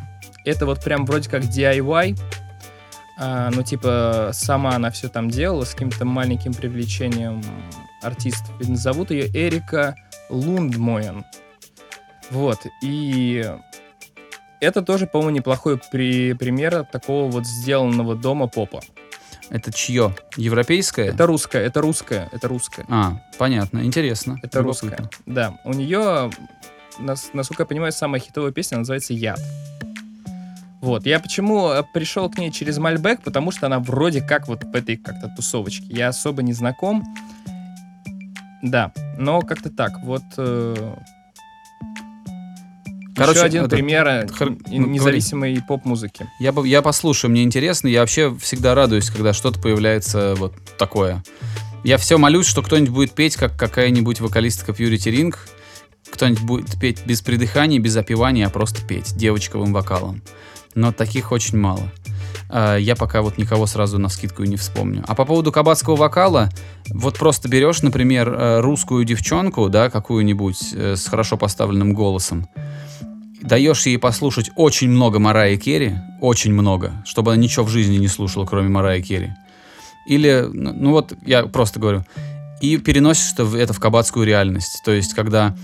[0.45, 2.19] Это вот прям вроде как DIY.
[3.23, 7.43] А, ну, типа, сама она все там делала с каким-то маленьким привлечением
[8.03, 8.59] артистов.
[8.61, 9.95] И Зовут ее Эрика
[10.31, 11.25] Лундмоен.
[12.31, 12.59] Вот.
[12.83, 13.45] И
[14.61, 18.81] это тоже, по-моему, неплохой при- пример такого вот сделанного дома попа.
[19.51, 20.15] Это чье?
[20.37, 21.09] Европейское?
[21.09, 22.87] Это русская, это русская, это русская.
[22.89, 24.39] А, понятно, интересно.
[24.43, 25.11] Это русская.
[25.27, 25.59] Да.
[25.65, 26.31] У нее,
[27.01, 29.41] нас- насколько я понимаю, самая хитовая песня называется «Яд».
[30.81, 31.05] Вот.
[31.07, 34.75] Я почему э, пришел к ней через Мальбек, потому что она вроде как вот в
[34.75, 35.87] этой как-то тусовочке.
[35.89, 37.05] Я особо не знаком.
[38.63, 39.93] Да, но как-то так.
[40.03, 40.95] Вот э,
[43.17, 46.27] Короче, еще один это- пример э, н- ну, независимой поп-музыки.
[46.39, 47.89] Я, я послушаю, мне интересно.
[47.89, 51.23] Я вообще всегда радуюсь, когда что-то появляется вот такое.
[51.85, 55.35] Я все молюсь, что кто-нибудь будет петь, как какая-нибудь вокалистка Purity Ring.
[56.21, 60.21] Кто-нибудь будет петь без придыхания, без опевания, а просто петь девочковым вокалом.
[60.75, 61.91] Но таких очень мало.
[62.51, 65.03] А, Я пока вот никого сразу на скидку не вспомню.
[65.09, 66.51] А по поводу кабацкого вокала,
[66.91, 72.47] вот просто берешь, например, э, русскую девчонку, да, какую-нибудь э, с хорошо поставленным голосом,
[73.41, 78.09] даешь ей послушать очень много Марайи Керри, очень много, чтобы она ничего в жизни не
[78.09, 79.31] слушала, кроме Марайи Керри.
[80.07, 82.05] Или, ну вот, я просто говорю,
[82.61, 84.83] и переносишь это в кабацкую реальность.
[84.85, 85.57] То есть, когда,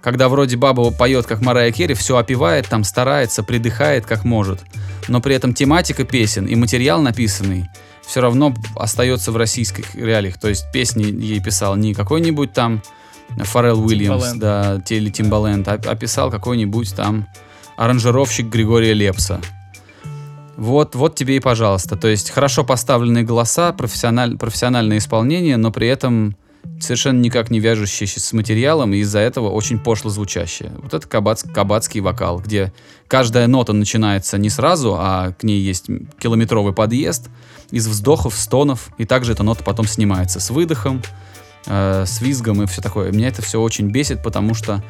[0.00, 4.60] когда вроде баба поет, как Марайя Керри, все опевает, там старается, придыхает, как может,
[5.08, 7.68] но при этом тематика песен и материал написанный
[8.06, 10.38] все равно остается в российских реалиях.
[10.38, 12.82] То есть, песни ей писал не какой-нибудь там
[13.36, 17.28] Фаррелл Уильямс, да, или Тимбаленд, а, а писал какой-нибудь там
[17.76, 19.40] аранжировщик Григория Лепса.
[20.56, 21.96] Вот, вот тебе и пожалуйста.
[21.96, 26.34] То есть хорошо поставленные голоса, профессиональ, профессиональное исполнение, но при этом
[26.80, 30.72] совершенно никак не вяжущиеся с материалом, и из-за этого очень пошло звучащее.
[30.78, 32.72] Вот это кабац, кабацкий вокал, где
[33.08, 35.86] каждая нота начинается не сразу, а к ней есть
[36.18, 37.28] километровый подъезд
[37.70, 41.02] из вздохов, стонов, и также эта нота потом снимается с выдохом,
[41.66, 43.12] э, с визгом и все такое.
[43.12, 44.82] Меня это все очень бесит, потому что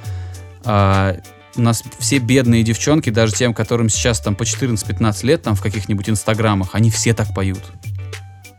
[0.64, 1.16] а,
[1.56, 5.62] у нас все бедные девчонки, даже тем, которым сейчас там по 14-15 лет, там в
[5.62, 7.62] каких-нибудь инстаграмах, они все так поют.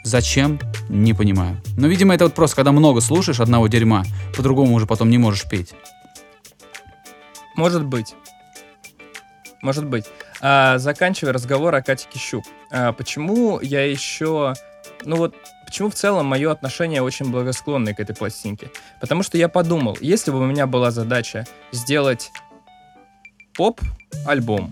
[0.04, 0.60] Зачем?
[0.89, 1.62] Не понимаю.
[1.78, 4.04] Но, видимо, это вот просто, когда много слушаешь одного дерьма,
[4.36, 5.73] по-другому уже потом не можешь петь.
[7.56, 8.15] Может быть.
[9.62, 10.06] Может быть.
[10.41, 12.43] А, заканчивая разговор о Кате Кищук.
[12.71, 14.56] А, почему я еще...
[15.06, 18.71] Ну вот, почему в целом мое отношение очень благосклонное к этой пластинке?
[18.99, 22.32] Потому что я подумал, если бы у меня была задача сделать
[23.54, 24.71] поп-альбом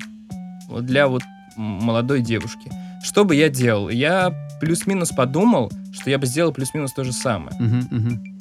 [0.70, 1.22] для вот
[1.56, 2.72] молодой девушки,
[3.04, 3.90] что бы я делал?
[3.90, 7.56] Я плюс-минус подумал, что я бы сделал плюс-минус то же самое.
[7.60, 8.40] Мгм, мгм.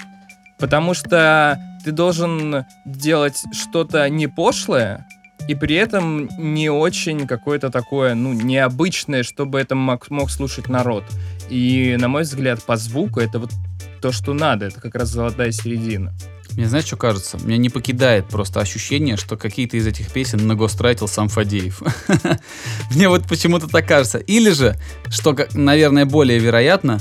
[0.58, 5.06] Потому что ты должен делать что-то не пошлое,
[5.48, 11.04] и при этом не очень какое-то такое, ну, необычное, чтобы это мог, мог слушать народ.
[11.50, 13.50] И, на мой взгляд, по звуку это вот
[14.00, 14.66] то, что надо.
[14.66, 16.12] Это как раз золотая середина.
[16.56, 17.38] Мне знаешь, что кажется?
[17.42, 21.82] Меня не покидает просто ощущение, что какие-то из этих песен нагостратил сам Фадеев.
[22.94, 24.16] Мне вот почему-то так кажется.
[24.18, 24.74] Или же,
[25.10, 26.98] что, наверное, более вероятно,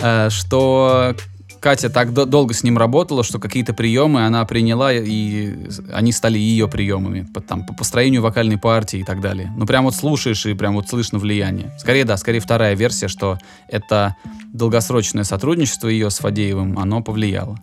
[0.00, 1.14] э, что
[1.60, 5.54] Катя так до- долго с ним работала, что какие-то приемы она приняла, и
[5.92, 7.28] они стали ее приемами.
[7.34, 9.52] По, там, по построению вокальной партии и так далее.
[9.58, 11.70] Ну, прям вот слушаешь, и прям вот слышно влияние.
[11.78, 14.16] Скорее, да, скорее вторая версия, что это
[14.54, 17.58] долгосрочное сотрудничество ее с Фадеевым, оно повлияло.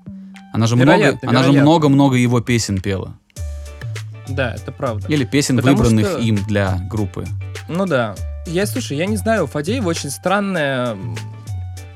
[0.53, 1.69] Она же много, Вероятно, она же вероятно.
[1.69, 3.17] много-много его песен пела.
[4.29, 5.07] Да, это правда.
[5.09, 7.25] Или песен, Потому выбранных что- им для группы.
[7.67, 8.15] Ну да.
[8.45, 10.97] Я, слушай, я не знаю, у Фадеева очень странная...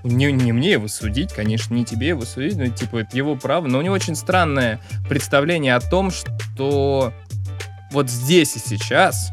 [0.03, 3.67] Не, не мне его судить, конечно, не тебе его судить, но типа это его право,
[3.67, 7.11] но у него очень странное представление о том, что
[7.91, 9.29] вот здесь и сейчас,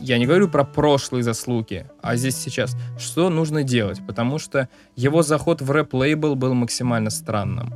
[0.00, 5.22] я не говорю про прошлые заслуги, а здесь сейчас, что нужно делать, потому что его
[5.22, 7.72] заход в рэп-лейбл был максимально странным.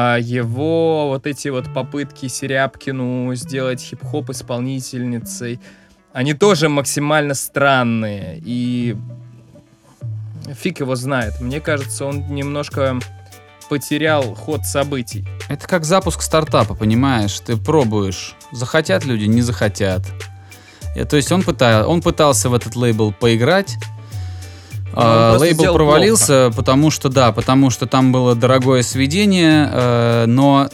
[0.00, 5.58] А его вот эти вот попытки Серябкину сделать хип-хоп исполнительницей,
[6.12, 8.40] они тоже максимально странные.
[8.44, 8.96] И
[10.54, 11.40] фиг его знает.
[11.40, 13.00] Мне кажется, он немножко
[13.68, 15.26] потерял ход событий.
[15.48, 17.40] Это как запуск стартапа, понимаешь?
[17.40, 18.36] Ты пробуешь.
[18.52, 20.02] Захотят люди, не захотят.
[20.94, 23.74] И, то есть он, пыта- он пытался в этот лейбл поиграть.
[24.92, 30.68] А, просто лейбл провалился, потому что, да, потому что там было дорогое сведение, э, но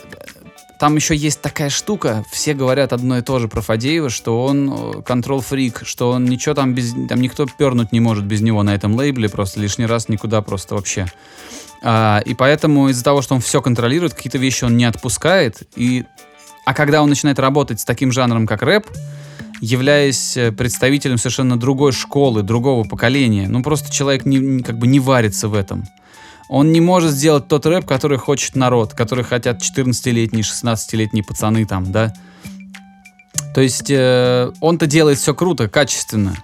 [0.79, 5.03] там еще есть такая штука, все говорят одно и то же про Фадеева, что он
[5.03, 6.92] контрол-фрик, что он ничего там без...
[7.09, 10.74] Там никто пернуть не может без него на этом лейбле, просто лишний раз никуда просто
[10.74, 11.07] вообще.
[11.83, 15.62] А, и поэтому из-за того, что он все контролирует, какие-то вещи он не отпускает.
[15.77, 16.05] И...
[16.66, 18.87] А когда он начинает работать с таким жанром, как рэп,
[19.64, 25.00] являясь э, представителем совершенно другой школы, другого поколения, ну просто человек не, как бы не
[25.00, 25.85] варится в этом.
[26.50, 31.90] Он не может сделать тот рэп, который хочет народ, который хотят 14-летние, 16-летние пацаны там,
[31.90, 32.12] да.
[33.55, 36.37] То есть э, он-то делает все круто, качественно.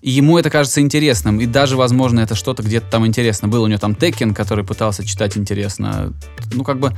[0.00, 1.40] И ему это кажется интересным.
[1.40, 3.48] И даже, возможно, это что-то где-то там интересно.
[3.48, 6.12] Был у него там Текен, который пытался читать интересно.
[6.52, 6.92] Ну, как бы...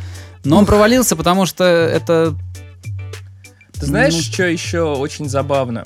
[0.44, 2.34] Но он провалился, потому что это...
[3.78, 4.20] Ты знаешь, Ну.
[4.20, 5.84] что еще очень забавно?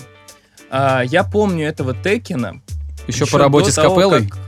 [0.71, 2.61] А, я помню этого Текина.
[3.07, 4.29] Еще, по работе с того, капеллой.
[4.29, 4.39] как-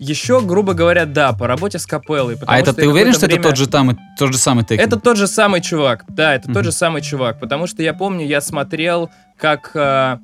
[0.00, 2.36] Еще, грубо говоря, да, по работе с капеллой.
[2.46, 4.80] А это ты уверен, что это время- тот же, там, тот же самый Tekken?
[4.80, 6.54] Это тот же самый чувак, да, это Мгм.
[6.54, 10.18] тот же самый чувак, потому что я помню, я смотрел, как э,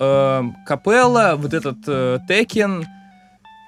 [0.00, 2.84] э, Капелла, вот этот э, Текен,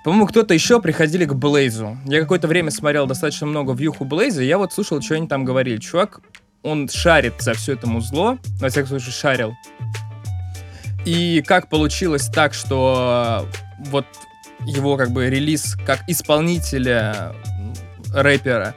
[0.05, 1.97] по-моему, кто-то еще приходили к Блейзу.
[2.05, 5.45] Я какое-то время смотрел достаточно много вьюху Блейза, и я вот слушал, что они там
[5.45, 5.79] говорили.
[5.79, 6.21] Чувак,
[6.65, 9.55] он шарит за все это музло, во всяком случае, шарил.
[11.05, 13.47] И как получилось так, что
[13.79, 14.07] э, вот
[14.67, 17.35] его как бы релиз как исполнителя
[18.15, 18.75] рэпера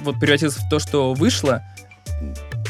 [0.00, 1.62] вот превратился в то, что вышло,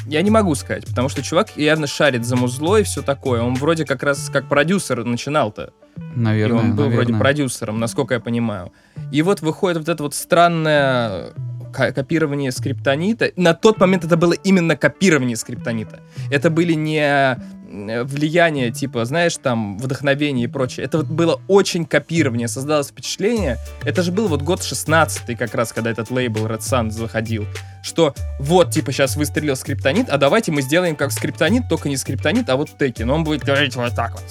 [0.09, 3.43] я не могу сказать, потому что чувак явно шарит за музло и все такое.
[3.43, 5.73] Он вроде как раз как продюсер начинал-то.
[6.15, 7.21] Наверное, и он был вроде наверное.
[7.21, 8.73] продюсером, насколько я понимаю.
[9.13, 11.35] И вот выходит вот это вот странное ко-
[11.77, 13.31] копирование скриптонита.
[13.37, 16.01] На тот момент это было именно копирование скриптонита.
[16.31, 20.87] Это были не э, влияние, типа, знаешь, там, вдохновение и прочее.
[20.87, 22.49] Это вот было очень копирование.
[22.49, 23.59] Создалось впечатление.
[23.85, 27.47] Это же был вот год 16 как раз, когда этот лейбл Red Sun заходил.
[27.83, 32.49] Что вот, типа, сейчас выстрелил скриптонит, а давайте мы сделаем как скриптонит, только не скриптонит,
[32.51, 33.03] а вот теки.
[33.03, 34.25] Но он будет говорить вот так вот.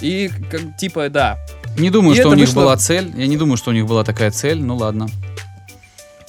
[0.00, 1.38] И, как, типа, да.
[1.78, 3.12] Не думаю, И что у них вышло- была цель.
[3.16, 4.60] Я не думаю, что у них была такая цель.
[4.62, 5.08] Ну ладно.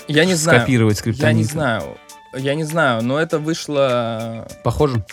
[0.08, 0.60] Я не знаю.
[0.60, 1.36] Скопировать Я скриптонит.
[1.38, 1.98] не знаю.
[2.36, 4.48] Я не знаю, но это вышло...
[4.64, 5.04] Похоже?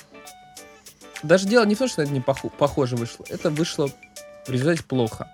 [1.23, 3.25] Даже дело не в том, что это не поху- похоже вышло.
[3.29, 3.89] Это вышло
[4.47, 5.29] в результате плохо.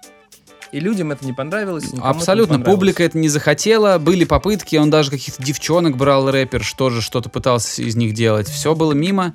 [0.71, 1.85] И людям это не понравилось.
[1.85, 2.55] никому это не Абсолютно.
[2.55, 2.75] понравилось.
[2.77, 3.99] Публика это не захотела.
[3.99, 4.77] Были попытки.
[4.77, 8.49] Он даже каких-то девчонок брал рэпер, что же что-то пытался из них делать.
[8.49, 9.35] Все было мимо.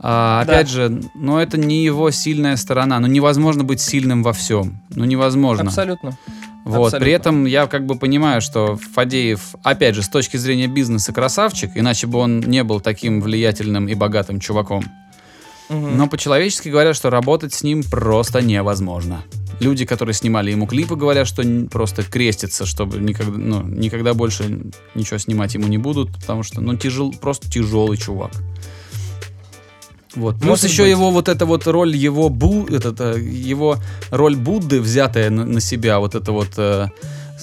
[0.00, 0.52] А, Да.
[0.52, 3.00] опять же, но это не его сильная сторона.
[3.00, 4.80] Ну невозможно быть сильным во всем.
[4.94, 5.64] Ну невозможно.
[5.64, 6.16] Абсолютно.
[6.64, 6.90] Вот.
[6.92, 7.14] При абсолютно.
[7.14, 12.06] этом я как бы понимаю, что Фадеев, опять же, с точки зрения бизнеса красавчик, иначе
[12.06, 14.84] бы он не был таким влиятельным и богатым чуваком.
[15.68, 15.96] Мгм.
[15.96, 19.22] Но по-человечески говорят, что работать с ним просто невозможно.
[19.60, 24.60] Люди, которые снимали ему клипы, говорят, что просто крестятся, чтобы никогда, ну, никогда больше
[24.94, 28.30] ничего снимать ему не будут, потому что, ну, тяжел, просто тяжелый чувак.
[30.14, 30.36] Вот.
[30.36, 30.90] Плюс Может еще быть.
[30.90, 33.76] его вот эта вот роль его Бу, этот, э, его
[34.10, 36.86] роль Будды, взятая на, на себя, вот это вот, э,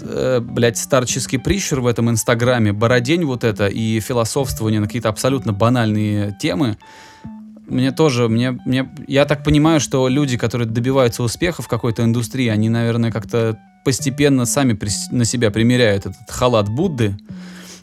[0.01, 5.54] э, блядь, старческий прищур в этом инстаграме, бородень вот это и философствование на какие-то абсолютно
[5.54, 6.78] банальные темы,
[7.67, 12.47] мне тоже, мне, мне, я так понимаю, что люди, которые добиваются успеха в какой-то индустрии,
[12.47, 17.17] они, наверное, как-то постепенно сами прис- на себя примеряют этот халат Будды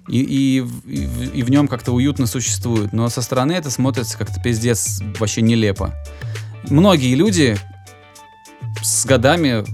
[0.09, 2.93] и, и, в- и в- и в нем как-то уютно существуют.
[2.93, 5.95] Но со стороны это смотрится как-то пиздец вообще нелепо.
[6.71, 7.57] Многие люди
[8.83, 9.65] с годами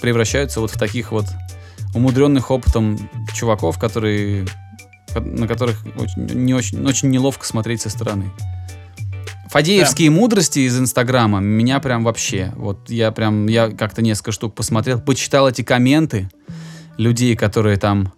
[0.00, 1.26] превращаются вот в таких вот
[1.94, 2.98] умудренных опытом
[3.34, 4.46] чуваков, которые,
[5.12, 8.30] ко- на которых очень, не очень, очень неловко смотреть со стороны.
[9.50, 15.00] Фадеевские мудрости из Инстаграма меня прям вообще, вот я прям, я как-то несколько штук посмотрел,
[15.00, 16.28] почитал эти комменты
[16.96, 18.12] людей, которые там,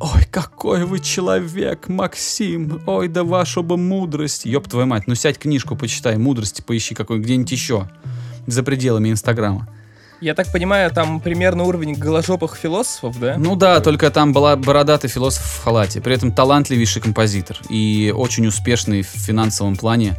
[0.00, 5.38] ой, какой вы человек, Максим, ой, да ваша бы мудрость, ёб твою мать, ну сядь
[5.38, 7.88] книжку, почитай, мудрости поищи какой где-нибудь еще,
[8.46, 9.68] за пределами Инстаграма.
[10.20, 13.36] Я так понимаю, там примерно уровень голожопых философов, да?
[13.38, 18.46] Ну да, только там была бородатый философ в халате, при этом талантливейший композитор и очень
[18.46, 20.16] успешный в финансовом плане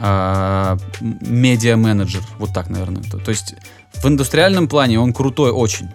[0.00, 3.04] а, медиа-менеджер, вот так, наверное.
[3.04, 3.54] То, то есть
[3.92, 5.90] в индустриальном плане он крутой очень,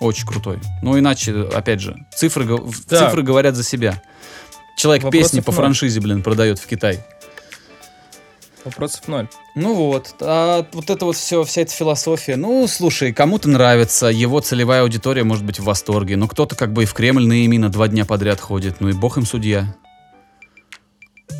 [0.00, 0.58] очень крутой.
[0.82, 2.46] Ну иначе, опять же, цифры,
[2.88, 3.06] Да.
[3.06, 4.00] цифры говорят за себя.
[4.76, 5.56] Человек Вопросов песни по ноль.
[5.56, 7.00] франшизе, блин, продает в Китай.
[8.64, 9.28] Вопросов ноль.
[9.54, 12.36] Ну вот, а вот это вот все, вся эта философия.
[12.36, 16.82] Ну, слушай, кому-то нравится, его целевая аудитория может быть в восторге, но кто-то как бы
[16.82, 19.74] и в Кремль на Емина два дня подряд ходит, ну и бог им судья.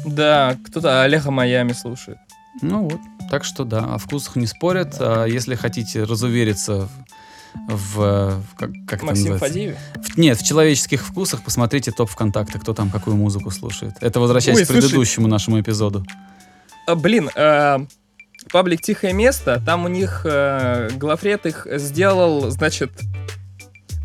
[0.04, 2.18] Да, кто-то Олега Майами слушает.
[2.62, 4.96] Ну вот, так что да, о вкусах не спорят.
[5.00, 6.88] А если хотите разувериться
[7.68, 9.46] в, как, как Максим называется?
[9.46, 9.76] Фадеев.
[9.94, 13.94] В- нет, в человеческих вкусах посмотрите топ ВКонтакте, кто там какую музыку слушает.
[14.00, 14.80] Это возвращаясь Ой, к слушай.
[14.82, 16.04] предыдущему нашему эпизоду.
[16.86, 17.78] А, блин, э,
[18.50, 22.92] паблик «Тихое место», там у них э, главред их сделал, значит,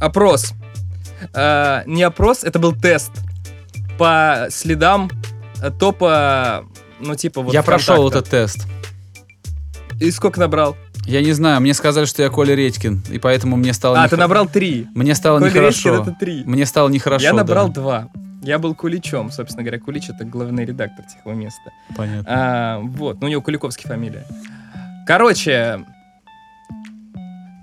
[0.02, 0.54] опрос.
[1.34, 3.12] Э, не опрос, это был тест
[3.98, 5.10] по следам
[5.80, 6.66] топа,
[7.00, 8.38] ну, типа вот Я прошел «ВКонтакта».
[8.38, 8.68] этот тест.
[10.02, 10.76] И сколько набрал?
[11.06, 14.10] Я не знаю, мне сказали, что я Коля Редькин, и поэтому мне стало А, нехо-
[14.12, 14.88] ты набрал три.
[14.94, 15.90] Мне стало Коля нехорошо.
[15.90, 16.44] Редькин— это три.
[16.46, 17.24] Мне стало нехорошо.
[17.24, 17.74] Я набрал да.
[17.74, 18.10] два.
[18.42, 19.80] Я был Куличом, собственно говоря.
[19.80, 21.72] Кулич— это главный редактор «Тихого места».
[21.96, 22.26] Понятно.
[22.28, 24.26] А, вот, ну у него Куликовский фамилия.
[25.08, 25.86] Короче,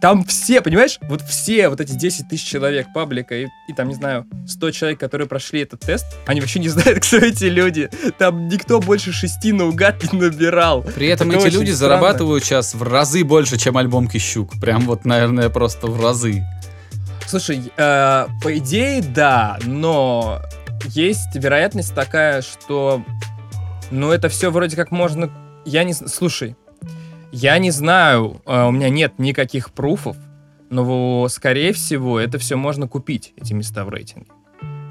[0.00, 3.94] Там все, понимаешь, вот все вот эти 10 тысяч человек паблика и, и там, не
[3.94, 7.90] знаю, 100 человек, которые прошли этот тест, они вообще не знают, кто эти люди.
[8.18, 10.82] Там никто больше шести наугад не набирал.
[10.82, 11.76] При этом Это эти люди странно.
[11.76, 14.58] зарабатывают сейчас в разы больше, чем альбом Кищук.
[14.58, 16.44] Прям вот, наверное, просто в разы.
[17.26, 20.40] Слушай, э, по идее, да, но
[20.86, 23.04] есть вероятность такая, что,
[23.90, 25.30] ну, это все вроде как можно...
[25.64, 25.92] Я не...
[25.92, 26.56] Слушай,
[27.32, 30.16] я не знаю, э, у меня нет никаких пруфов,
[30.70, 34.28] но, скорее всего, это все можно купить, эти места в рейтинге.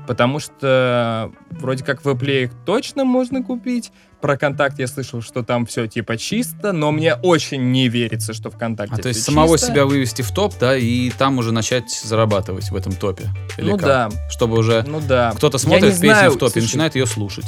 [0.07, 3.91] Потому что вроде как в Apple их точно можно купить.
[4.21, 8.49] Про контакт я слышал, что там все типа чисто, но мне очень не верится, что
[8.49, 9.71] ВКонтакте А то есть всё самого чисто.
[9.71, 13.29] себя вывести в топ, да, и там уже начать зарабатывать в этом топе.
[13.59, 13.85] Или Ну как?
[13.85, 15.31] да, Чтобы уже ну да.
[15.35, 17.45] кто-то смотрит песню знаю, в топе и начинает ее слушать.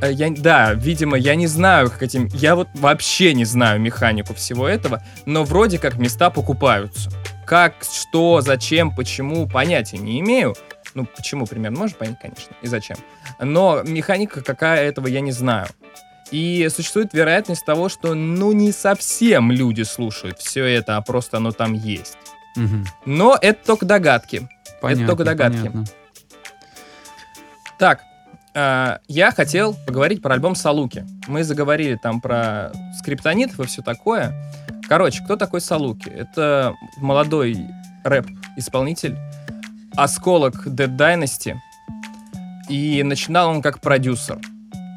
[0.00, 2.26] Э, Я, да, видимо, я не знаю, как этим...
[2.32, 7.10] Я вот вообще не знаю механику всего этого, но вроде как места покупаются.
[7.46, 10.54] Как, что, зачем, почему, понятия не имею.
[10.94, 12.96] Ну, почему примерно можно понять, конечно, и зачем.
[13.40, 15.66] Но механика какая этого я не знаю.
[16.30, 21.52] И существует вероятность того, что, ну, не совсем люди слушают все это, а просто оно
[21.52, 22.16] там есть.
[22.56, 22.86] Мгм.
[23.04, 24.48] Но это только догадки.
[24.80, 25.56] Понятно, только догадки.
[25.58, 25.84] понятно.
[27.78, 28.02] Так,
[28.54, 31.06] э, я хотел поговорить про альбом Салуки.
[31.26, 34.34] Мы заговорили там про скриптонитов и все такое.
[34.88, 36.08] Короче, кто такой Салуки?
[36.08, 37.66] Это молодой
[38.04, 39.16] рэп-исполнитель,
[39.96, 41.54] осколок Dead Dynasty.
[42.68, 44.38] И начинал он как продюсер.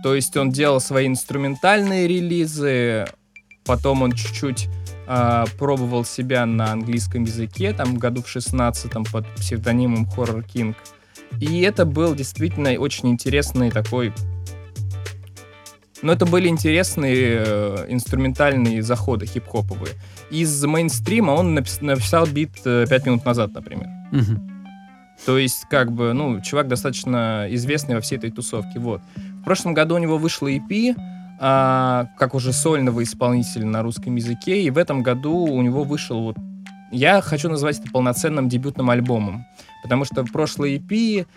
[0.03, 3.05] То есть он делал свои инструментальные релизы,
[3.66, 4.70] потом он чуть-чуть
[5.10, 10.76] а, пробовал себя на английском языке, там году в 16-м под псевдонимом Horror King.
[11.39, 14.13] И это был действительно очень интересный такой...
[16.03, 19.95] Ну, это были интересные э, инструментальные заходы хип-хоповые.
[20.30, 23.88] Из мейнстрима он напис- написал бит э, 5 минут назад, например.
[24.11, 24.57] Мгм.
[25.25, 29.01] То есть, как бы, ну, чувак достаточно известный во всей этой тусовке, вот.
[29.15, 30.95] В прошлом году у него вышло EP,
[31.39, 36.21] а, как уже сольного исполнителя на русском языке, и в этом году у него вышел
[36.21, 36.38] вот...
[36.91, 39.45] Я хочу назвать это полноценным дебютным альбомом,
[39.83, 41.27] потому что прошлый EP,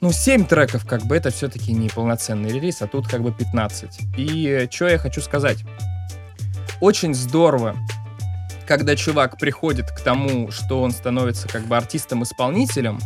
[0.00, 4.00] ну, 7 треков, как бы, это все-таки не полноценный релиз, а тут как бы 15.
[4.16, 5.58] И что я хочу сказать?
[6.80, 7.76] Очень здорово,
[8.66, 12.98] когда чувак приходит к тому, что он становится как бы артистом-исполнителем,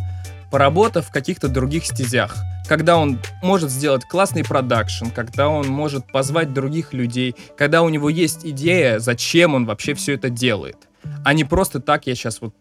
[0.49, 2.35] поработав в каких-то других стезях.
[2.67, 8.09] Когда он может сделать классный продакшн, когда он может позвать других людей, когда у него
[8.09, 10.77] есть идея, зачем он вообще все это делает.
[11.23, 12.53] А не просто так я сейчас вот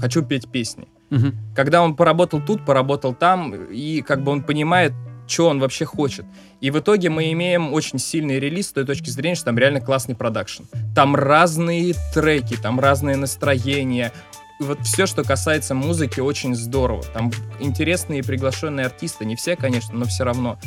[0.00, 0.88] хочу петь песни.
[1.10, 1.34] Мгм.
[1.54, 4.92] Когда он поработал тут, поработал там, и как бы он понимает,
[5.26, 6.26] что он вообще хочет.
[6.60, 9.80] И в итоге мы имеем очень сильный релиз с той точки зрения, что там реально
[9.80, 10.64] классный продакшн.
[10.94, 14.12] Там разные треки, там разное настроение.
[14.60, 17.02] И вот все, что касается музыки, очень здорово.
[17.12, 20.58] Там интересные приглашенные артисты, не все, конечно, но все равно.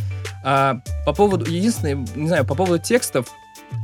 [0.43, 3.27] А, по поводу, единственное, не знаю, по поводу текстов,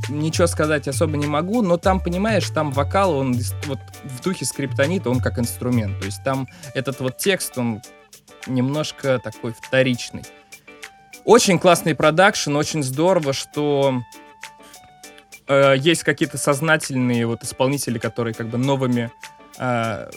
[0.08, 5.10] ничего сказать особо не могу, но там, понимаешь, там вокал, он вот в духе скриптонита,
[5.10, 5.98] он как инструмент.
[5.98, 7.80] То есть там этот вот текст, он
[8.46, 10.22] немножко такой вторичный.
[11.24, 14.02] Очень классный продакшн, очень здорово, что
[15.46, 19.10] э, есть какие-то сознательные вот исполнители, которые как бы новыми
[19.58, 20.10] э,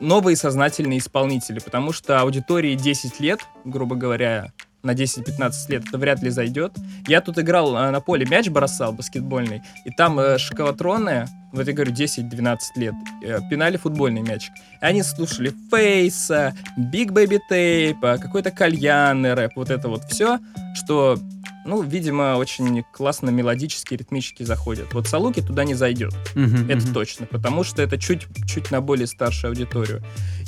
[0.00, 4.52] новые сознательные исполнители, потому что аудитории 10 лет, грубо говоря,
[4.82, 6.72] на 10-15 лет это вряд ли зайдет.
[7.06, 11.72] Я тут играл э, на поле, мяч бросал баскетбольный, и там э, шоколатроны, вот я
[11.72, 14.52] говорю, 10-12 лет, э, пинали футбольный мячик.
[14.80, 20.38] И они слушали Фейса, Биг Бэби Тейпа, какой-то кальянный рэп, вот это вот все,
[20.74, 21.18] что,
[21.66, 24.94] ну, видимо, очень классно мелодически, ритмически заходит.
[24.94, 26.14] Вот Салуки туда не зайдет.
[26.68, 30.02] Это точно, потому что это чуть, чуть на более старшую аудиторию.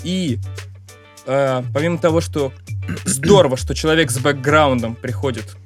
[0.04, 0.38] И
[1.26, 2.52] э, помимо того, что
[3.04, 5.56] здорово, что человек с бэкграундом приходит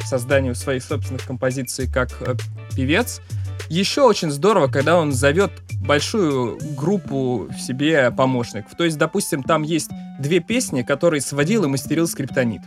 [0.00, 2.34] к созданию своих собственных композиций как э,
[2.74, 3.20] певец,
[3.68, 5.50] еще очень здорово, когда он зовет
[5.86, 8.76] большую группу в себе помощников.
[8.76, 12.62] То есть, допустим, там есть две песни, которые сводил и мастерил скриптонит.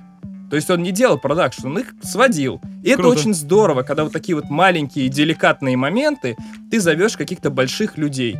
[0.49, 2.61] То есть он не делал продакшн, он их сводил.
[2.83, 3.19] И это Круто.
[3.19, 6.37] очень здорово, когда вот такие вот маленькие деликатные моменты
[6.71, 8.37] ты зовешь каких-то больших людей.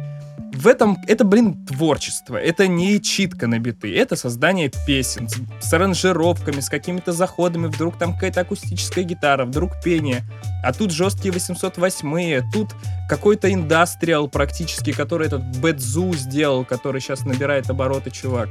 [0.57, 2.35] В этом, это, блин, творчество.
[2.35, 3.95] Это не читка на биты.
[3.95, 7.67] Это создание песен с, с аранжировками, с какими-то заходами.
[7.67, 10.23] Вдруг там какая-то акустическая гитара, вдруг пение.
[10.63, 12.71] А тут жесткие 808 тут
[13.07, 18.49] какой-то индастриал практически, который этот Бэдзу сделал, который сейчас набирает обороты, чувак.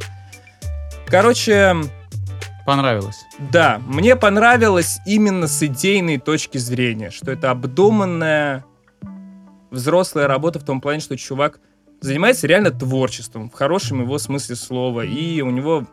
[1.09, 1.75] Короче,
[2.65, 3.25] Понравилось.
[3.51, 8.65] да, мне понравилось именно с идейной точки зрения, что это обдуманная
[9.73, 11.59] взрослая работа в том плане, что чувак
[12.01, 15.87] занимается реально творчеством, в хорошем его смысле слова, и у него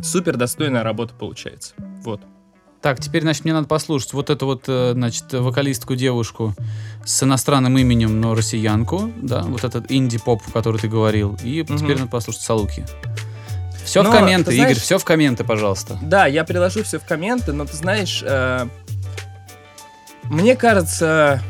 [0.00, 1.74] супер достойная работа получается.
[2.04, 2.20] Вот.
[2.80, 6.52] Так, теперь, значит, мне надо послушать вот эту вот, э, значит, вокалистку девушку
[7.04, 11.78] с иностранным именем, но россиянку, да, вот этот инди-поп, который ты говорил, и Мгм.
[11.78, 12.84] теперь надо послушать Салуки.
[13.84, 15.96] Все в Но, комменты, ты знаешь- Игорь, все в комменты, пожалуйста.
[16.02, 18.66] Да, я приложу все в комменты, но ты знаешь, э,
[20.24, 21.40] мне кажется,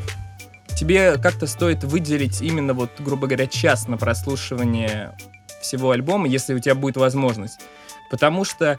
[0.75, 5.17] тебе как-то стоит выделить именно вот, грубо говоря, час на прослушивание
[5.61, 7.59] всего альбома, если у тебя будет возможность.
[8.11, 8.77] Потому что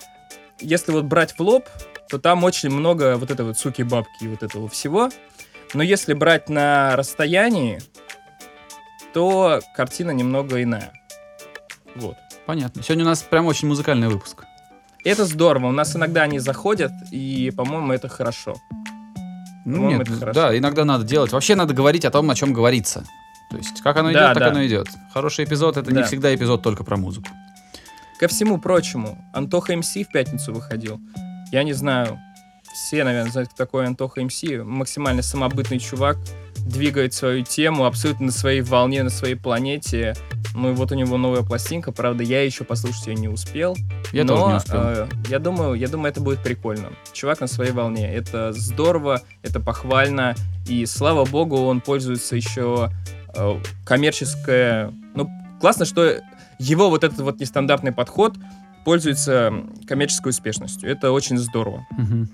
[0.61, 1.69] если вот брать в лоб,
[2.09, 5.11] то там очень много вот этой вот суки-бабки и вот этого всего.
[5.73, 7.81] Но если брать на расстоянии,
[9.13, 10.93] то картина немного иная.
[11.95, 12.17] Вот.
[12.47, 12.83] Понятно.
[12.83, 14.45] Сегодня у нас прям очень музыкальный выпуск.
[15.05, 15.67] Это здорово.
[15.67, 18.57] У нас иногда они заходят, и, по-моему, это хорошо.
[19.65, 21.33] Ну, нет, да, иногда надо делать.
[21.33, 23.05] Вообще надо говорить о том, о чем говорится.
[23.51, 24.49] То есть, как оно идет, Да, так да.
[24.51, 24.89] оно идет.
[25.13, 26.05] Хороший эпизод это не Да.
[26.05, 27.29] всегда эпизод только про музыку.
[28.19, 31.01] Ко всему прочему, Антоха МС в пятницу выходил.
[31.53, 32.19] Я не знаю,
[32.75, 34.43] все, наверное, знают, кто такой Антоха МС.
[34.65, 36.19] Максимально самобытный чувак,
[36.57, 40.15] двигает свою тему абсолютно на своей волне, на своей планете.
[40.55, 43.77] Ну и вот у него новая пластинка, правда, я еще послушать ее не успел.
[44.13, 44.81] Я но, тоже не успел.
[44.81, 46.91] э, я думаю, я думаю, это будет прикольно.
[47.13, 48.13] Чувак на своей волне.
[48.13, 50.35] Это здорово, это похвально.
[50.67, 52.91] И слава богу, он пользуется еще
[53.37, 54.93] э, коммерческое.
[55.15, 55.29] Ну,
[55.61, 56.19] классно, что
[56.59, 58.35] его вот этот вот нестандартный подход
[58.85, 59.53] пользуется
[59.87, 60.91] коммерческой успешностью.
[60.91, 61.87] Это очень здорово.
[61.93, 62.29] Мгм.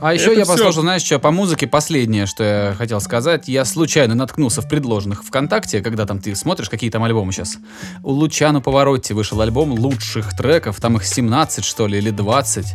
[0.00, 3.48] А еще Это я послушал, знаешь, что по музыке последнее, что я хотел сказать.
[3.48, 7.58] Я случайно наткнулся в предложенных ВКонтакте, когда там ты смотришь, какие там альбомы сейчас.
[8.02, 12.66] У Лучано Поворотти вышел альбом лучших треков, там их 17, что ли, или 20.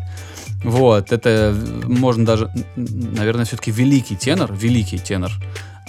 [0.64, 5.32] Вот, это можно даже, наверное, все-таки великий тенор, великий тенор.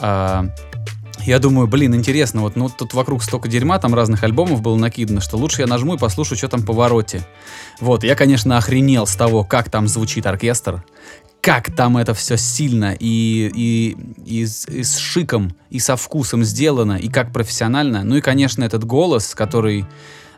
[0.01, 0.47] А,
[1.27, 5.21] я думаю, блин, интересно, вот ну, тут вокруг столько дерьма, там разных альбомов было накидано,
[5.21, 7.27] что лучше я нажму и послушаю, что там по Повороте.
[7.81, 10.85] Вот, я, конечно, охренел с того, как там звучит оркестр,
[11.47, 16.43] как там это все сильно и, и, и, с, и с шиком, и со вкусом
[16.43, 18.03] сделано, и как профессионально.
[18.03, 19.87] Ну и, конечно, этот голос, который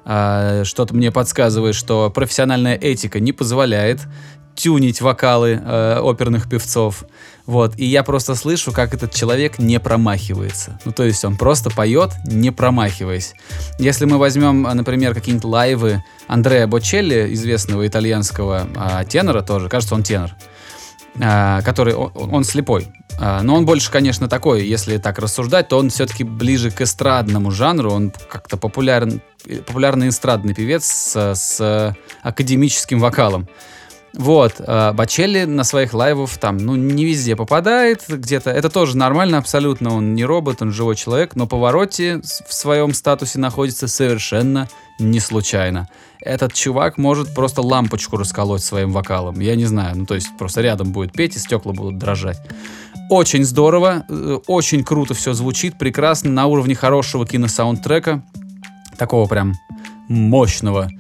[0.05, 4.03] а, что-то мне подсказывает, что профессиональная этика не позволяет
[4.55, 7.05] тюнить вокалы э, оперных певцов.
[7.47, 7.79] Вот.
[7.79, 10.79] И я просто слышу, как этот человек не промахивается.
[10.85, 13.33] Ну, то есть он просто поет, не промахиваясь.
[13.79, 20.03] Если мы возьмем, например, какие-нибудь лайвы Андреа Бочелли, известного итальянского а, тенора тоже, кажется, он
[20.03, 20.33] тенор,
[21.19, 22.89] который, он, он слепой.
[23.21, 27.51] А, но он больше, конечно, такой, если так рассуждать, то он все-таки ближе к эстрадному
[27.51, 29.21] жанру, он как-то популярен,
[29.67, 33.49] популярный эстрадный певец с, с академическим вокалом.
[34.19, 38.51] Вот, а, Бачелли на своих лайвах там, ну, не везде попадает где-то.
[38.51, 43.39] Это тоже нормально абсолютно, он не робот, он живой человек, но Повороте в своем статусе
[43.39, 45.89] находится совершенно не случайно.
[46.21, 49.39] Этот чувак может просто лампочку расколоть своим вокалом.
[49.39, 52.41] Я не знаю, ну, то есть просто рядом будет петь, и стекла будут дрожать.
[53.11, 58.25] Очень здорово, э, очень круто все звучит, прекрасно, на уровне хорошего киносаундтрека,
[58.99, 59.55] такого прям
[60.09, 60.91] мощного.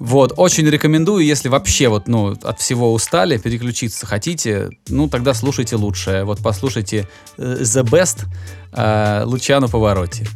[0.00, 5.76] Вот, очень рекомендую, если вообще вот, ну, от всего устали, переключиться хотите, ну, тогда слушайте
[5.76, 6.24] лучшее.
[6.24, 8.24] Вот послушайте э, The Best
[8.72, 10.26] э, Лучано Повороте.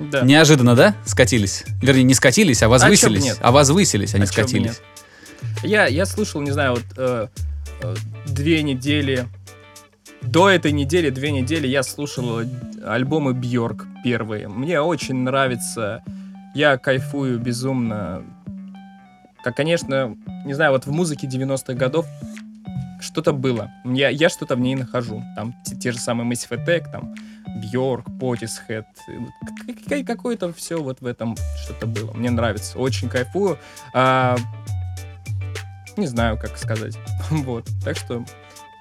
[0.00, 0.22] Да.
[0.22, 0.96] Неожиданно, да?
[1.04, 1.62] Скатились?
[1.80, 3.22] Вернее, не скатились, а возвысились.
[3.22, 3.38] нет?
[3.40, 4.64] А возвысились, а не А бы скатились.
[4.64, 4.82] нет?
[5.62, 7.28] Я, я слушал, не знаю, вот э,
[7.80, 7.94] э,
[8.26, 9.28] две недели.
[10.20, 12.46] До этой недели, две недели я слушал э,
[12.84, 14.48] альбомы Бьорк первые.
[14.48, 16.02] Мне очень нравится.
[16.54, 18.24] Я кайфую безумно.
[19.42, 22.06] Как, конечно, не знаю, вот в музыке 90-х годов
[23.00, 23.70] что-то было.
[23.84, 25.22] Я, я что-то в ней нахожу.
[25.36, 27.14] Там те, те же самые Massive Attack, там
[27.72, 28.86] Бьорк, Потисхед.
[30.06, 32.12] Какое-то все вот в этом что-то было.
[32.12, 32.78] Мне нравится.
[32.78, 33.58] Очень кайфую.
[33.94, 34.36] А,
[35.96, 36.98] не знаю, как сказать.
[37.30, 37.68] вот.
[37.84, 38.24] Так что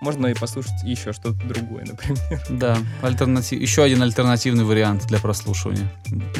[0.02, 2.41] можно и послушать еще что-то другое, например.
[2.50, 3.60] Да, альтернатив...
[3.60, 5.91] еще один альтернативный вариант для прослушивания.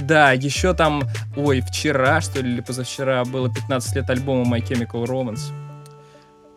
[0.01, 1.03] Да, еще там,
[1.36, 5.51] ой, вчера, что ли, или позавчера было 15 лет альбома My Chemical Romance,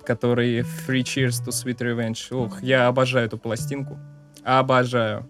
[0.05, 2.18] который Free Cheers to Sweet Revenge.
[2.30, 3.98] Ох, я обожаю эту пластинку.
[4.44, 5.28] Обожаю.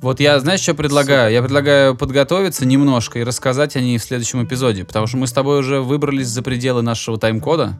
[0.00, 1.32] Вот я, знаешь, что предлагаю?
[1.32, 5.32] Я предлагаю подготовиться немножко и рассказать о ней в следующем эпизоде, потому что мы с
[5.32, 7.78] тобой уже выбрались за пределы нашего тайм-кода,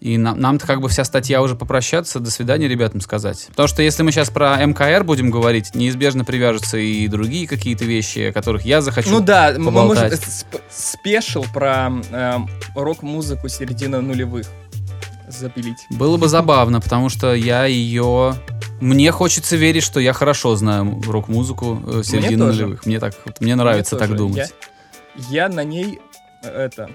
[0.00, 3.46] и нам, нам-то как бы вся статья уже попрощаться, до свидания ребятам сказать.
[3.48, 8.18] Потому что если мы сейчас про МКР будем говорить, неизбежно привяжутся и другие какие-то вещи,
[8.28, 14.46] о которых я захочу ну да, мы можем сп- спешил про эм, рок-музыку середины нулевых
[15.28, 15.78] запилить.
[15.90, 18.34] Было бы забавно, потому что я ее
[18.80, 22.62] Мне хочется верить, что я хорошо знаю рок-музыку э, середины тоже.
[22.62, 22.86] нулевых.
[22.86, 24.18] Мне так, вот мне нравится Мне так тоже.
[24.18, 24.54] думать.
[25.30, 25.98] Я, я на ней
[26.44, 26.90] э, это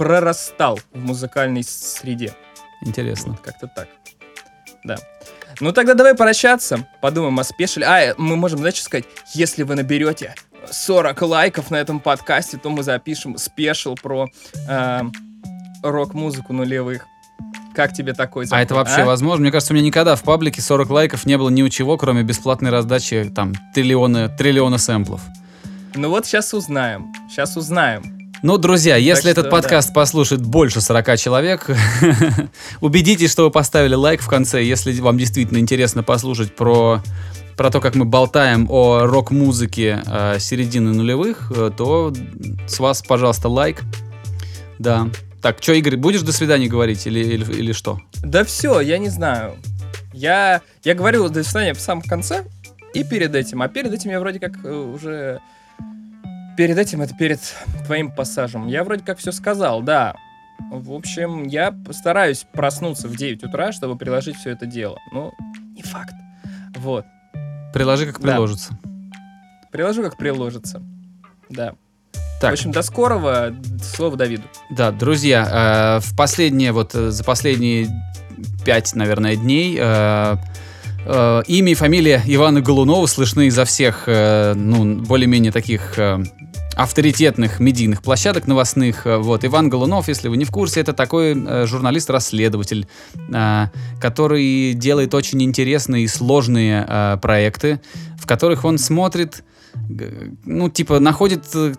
[0.00, 2.32] прорастал в музыкальной среде.
[2.80, 3.32] Интересно.
[3.32, 3.88] Вот как-то так.
[4.82, 4.96] Да.
[5.60, 6.88] Ну тогда давай прощаться.
[7.02, 7.84] Подумаем о спешле.
[7.84, 10.34] А, мы можем, что сказать, если вы наберете
[10.70, 14.28] 40 лайков на этом подкасте, то мы запишем спешл про
[14.66, 15.00] э,
[15.82, 17.04] рок-музыку нулевых.
[17.74, 19.42] Как тебе такой А закон, это вообще возможно?
[19.42, 22.22] Мне кажется, у меня никогда в паблике 40 лайков не было ни у чего, кроме
[22.22, 25.20] бесплатной раздачи там триллиона, триллиона сэмплов.
[25.94, 27.12] Ну вот сейчас узнаем.
[27.28, 28.19] Сейчас узнаем.
[28.42, 31.70] Ну, друзья, если что, этот подкаст послушает больше 40 человек,
[32.80, 34.62] убедитесь, что вы поставили лайк в конце.
[34.62, 37.02] Если вам действительно интересно послушать про,
[37.56, 42.14] про то, как мы болтаем о рок-музыке э, середины нулевых, э, то
[42.66, 43.82] с вас, пожалуйста, лайк.
[44.78, 45.08] Да.
[45.42, 48.00] Так, что, Игорь, будешь до свидания говорить или, или, или что?
[48.22, 49.56] Да все, я не знаю.
[50.14, 52.44] Я, я говорил до свидания в самом конце
[52.94, 53.60] и перед этим.
[53.60, 55.40] А перед этим я вроде как э, уже...
[56.60, 57.40] Перед этим это перед
[57.86, 58.66] твоим пассажем.
[58.66, 60.14] Я вроде как все сказал, да.
[60.70, 64.98] В общем, я постараюсь проснуться в 9 утра, чтобы приложить все это дело.
[65.10, 65.32] Ну,
[65.74, 66.12] не факт.
[66.76, 67.06] Вот.
[67.72, 68.32] Приложи, как Да.
[68.32, 68.76] приложится.
[69.72, 70.82] Приложу, как приложится.
[71.48, 71.72] Да.
[72.42, 72.50] Так.
[72.50, 73.56] В общем, до скорого.
[73.82, 74.42] Слово Давиду.
[74.70, 77.88] Да, друзья, э, в последние, вот э, за последние
[78.66, 80.36] пять, наверное, дней э,
[81.06, 85.98] э, имя и фамилия Ивана Голунова слышны изо всех, э, ну, более-менее таких
[86.76, 89.06] авторитетных медийных площадок новостных.
[89.06, 92.86] Э, Вот, Иван Голунов, если вы не в курсе, это такой э, журналист-расследователь,
[93.32, 93.66] э,
[94.00, 97.80] который делает очень интересные и сложные э, проекты,
[98.18, 99.42] в которых он смотрит,
[100.44, 101.74] ну, типа, находит э,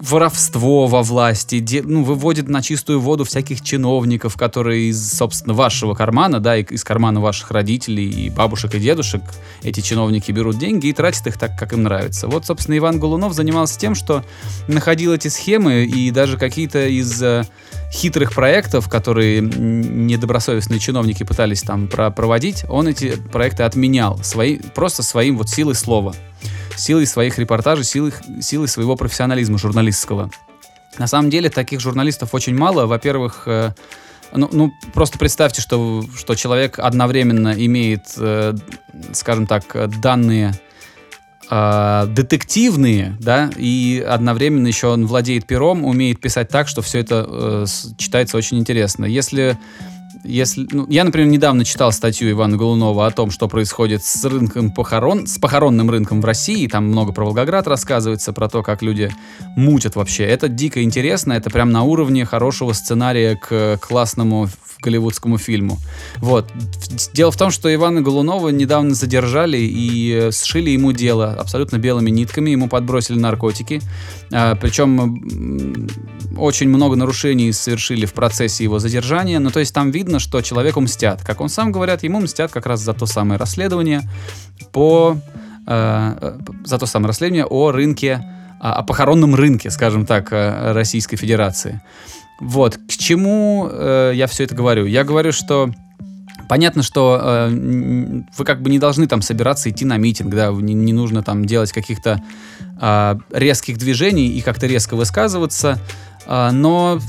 [0.00, 5.94] воровство во власти, де- ну, выводит на чистую воду всяких чиновников, которые из, собственно, вашего
[5.94, 9.22] кармана, да, и из кармана ваших родителей и бабушек и дедушек
[9.62, 12.28] эти чиновники берут деньги и тратят их так, как им нравится.
[12.28, 14.24] Вот, собственно, Иван Голунов занимался тем, что
[14.68, 17.44] находил эти схемы и даже какие-то из э,
[17.92, 25.02] хитрых проектов, которые недобросовестные чиновники пытались там про- проводить, он эти проекты отменял свои, просто
[25.02, 26.14] своим вот силой слова
[26.78, 30.30] силой своих репортажей, силой, силой своего профессионализма журналистского.
[30.98, 32.86] На самом деле таких журналистов очень мало.
[32.86, 33.72] Во-первых, э,
[34.32, 38.54] ну, ну, просто представьте, что, что человек одновременно имеет, э,
[39.12, 40.54] скажем так, данные
[41.50, 47.64] э, детективные, да, и одновременно еще он владеет пером, умеет писать так, что все это
[47.96, 49.04] читается очень интересно.
[49.04, 49.56] Если
[50.24, 54.72] если, ну, я, например, недавно читал статью Ивана Голунова о том, что происходит с рынком
[54.72, 56.66] похорон, с похоронным рынком в России.
[56.66, 59.10] Там много про Волгоград рассказывается, про то, как люди
[59.56, 60.24] мутят вообще.
[60.24, 64.48] Это дико интересно, это прям на уровне хорошего сценария к классному
[64.80, 65.78] голливудскому фильму.
[66.18, 66.50] Вот.
[67.12, 72.50] Дело в том, что Ивана Голунова недавно задержали и сшили ему дело абсолютно белыми нитками,
[72.50, 73.80] ему подбросили наркотики.
[74.32, 75.88] А, причем
[76.36, 79.38] очень много нарушений совершили в процессе его задержания.
[79.38, 81.22] Ну, то есть там видно, что человеку мстят.
[81.24, 84.02] Как он сам говорят, ему мстят как раз за то самое расследование
[84.72, 85.16] по...
[85.66, 88.24] э, э, за то самое расследование о рынке,
[88.60, 91.80] о, похоронном рынке, скажем так, э, Российской Федерации.
[92.40, 94.86] Вот, к чему я все это говорю?
[94.86, 95.70] Я говорю, что
[96.48, 97.50] Понятно, что э,
[98.36, 101.44] вы как бы не должны там собираться идти на митинг, да, не, не нужно там
[101.44, 102.22] делать каких-то
[102.80, 105.78] а, резких движений и как-то резко высказываться,
[106.26, 107.00] а, но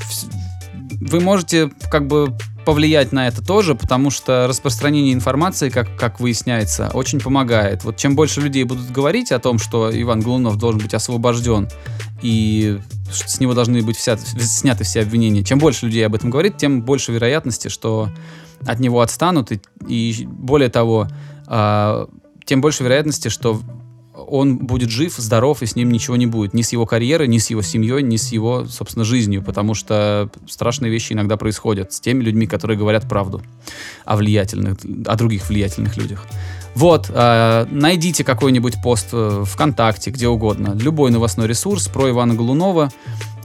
[1.01, 2.35] вы можете как бы
[2.65, 7.83] повлиять на это тоже, потому что распространение информации, как, как выясняется, очень помогает.
[7.83, 11.67] Вот чем больше людей будут говорить о том, что Иван Голунов должен быть освобожден
[12.21, 12.79] и
[13.11, 16.81] с него должны быть вся, сняты все обвинения, чем больше людей об этом говорит, тем
[16.81, 18.09] больше вероятности, что
[18.65, 21.07] от него отстанут, и, и более того,
[21.47, 22.07] а,
[22.45, 23.61] тем больше вероятности, что
[24.27, 26.53] он будет жив, здоров, и с ним ничего не будет.
[26.53, 29.43] Ни с его карьерой, ни с его семьей, ни с его, собственно, жизнью.
[29.43, 33.41] Потому что страшные вещи иногда происходят с теми людьми, которые говорят правду
[34.05, 36.25] о влиятельных, о других влиятельных людях.
[36.75, 40.73] Вот, э, найдите какой-нибудь пост э, ВКонтакте, где угодно.
[40.75, 42.91] Любой новостной ресурс про Ивана Голунова.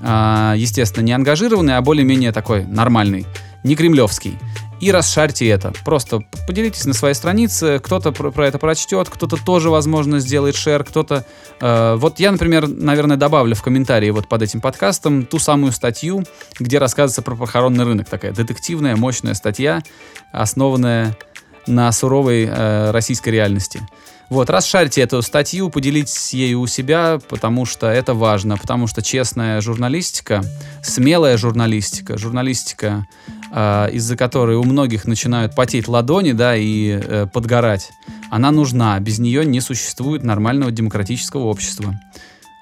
[0.01, 3.27] Э, естественно, не ангажированный, а более-менее такой нормальный,
[3.65, 4.39] не кремлевский
[4.81, 5.73] и расшарьте это.
[5.85, 10.85] Просто поделитесь на своей странице, кто-то про, про это прочтет, кто-то тоже, возможно, сделает шер,
[10.85, 11.25] кто-то...
[11.61, 16.25] э, вот я, например, наверное, добавлю в комментарии вот под этим подкастом ту самую статью,
[16.59, 18.09] где рассказывается про похоронный рынок.
[18.09, 19.83] Такая детективная, мощная статья,
[20.33, 21.17] основанная
[21.67, 23.81] на суровой э, российской реальности.
[24.31, 29.61] Вот, расшарьте эту статью, поделитесь ею у себя, потому что это важно, потому что честная
[29.61, 30.43] журналистика,
[30.83, 33.07] смелая журналистика, журналистика,
[33.53, 37.91] э, из-за которой у многих начинают потеть ладони, да, и э, подгорать,
[38.31, 38.99] она нужна.
[38.99, 41.95] Без нее не существует нормального демократического общества.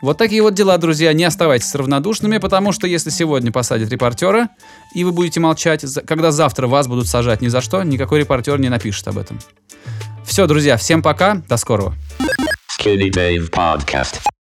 [0.02, 1.12] Вот такие вот дела, друзья.
[1.12, 4.48] Не оставайтесь равнодушными, потому что если сегодня посадят репортера,
[4.96, 8.68] и вы будете молчать, когда завтра вас будут сажать ни за что, никакой репортер не
[8.68, 9.38] напишет об этом.
[10.24, 11.94] Все, друзья, всем пока, до скорого.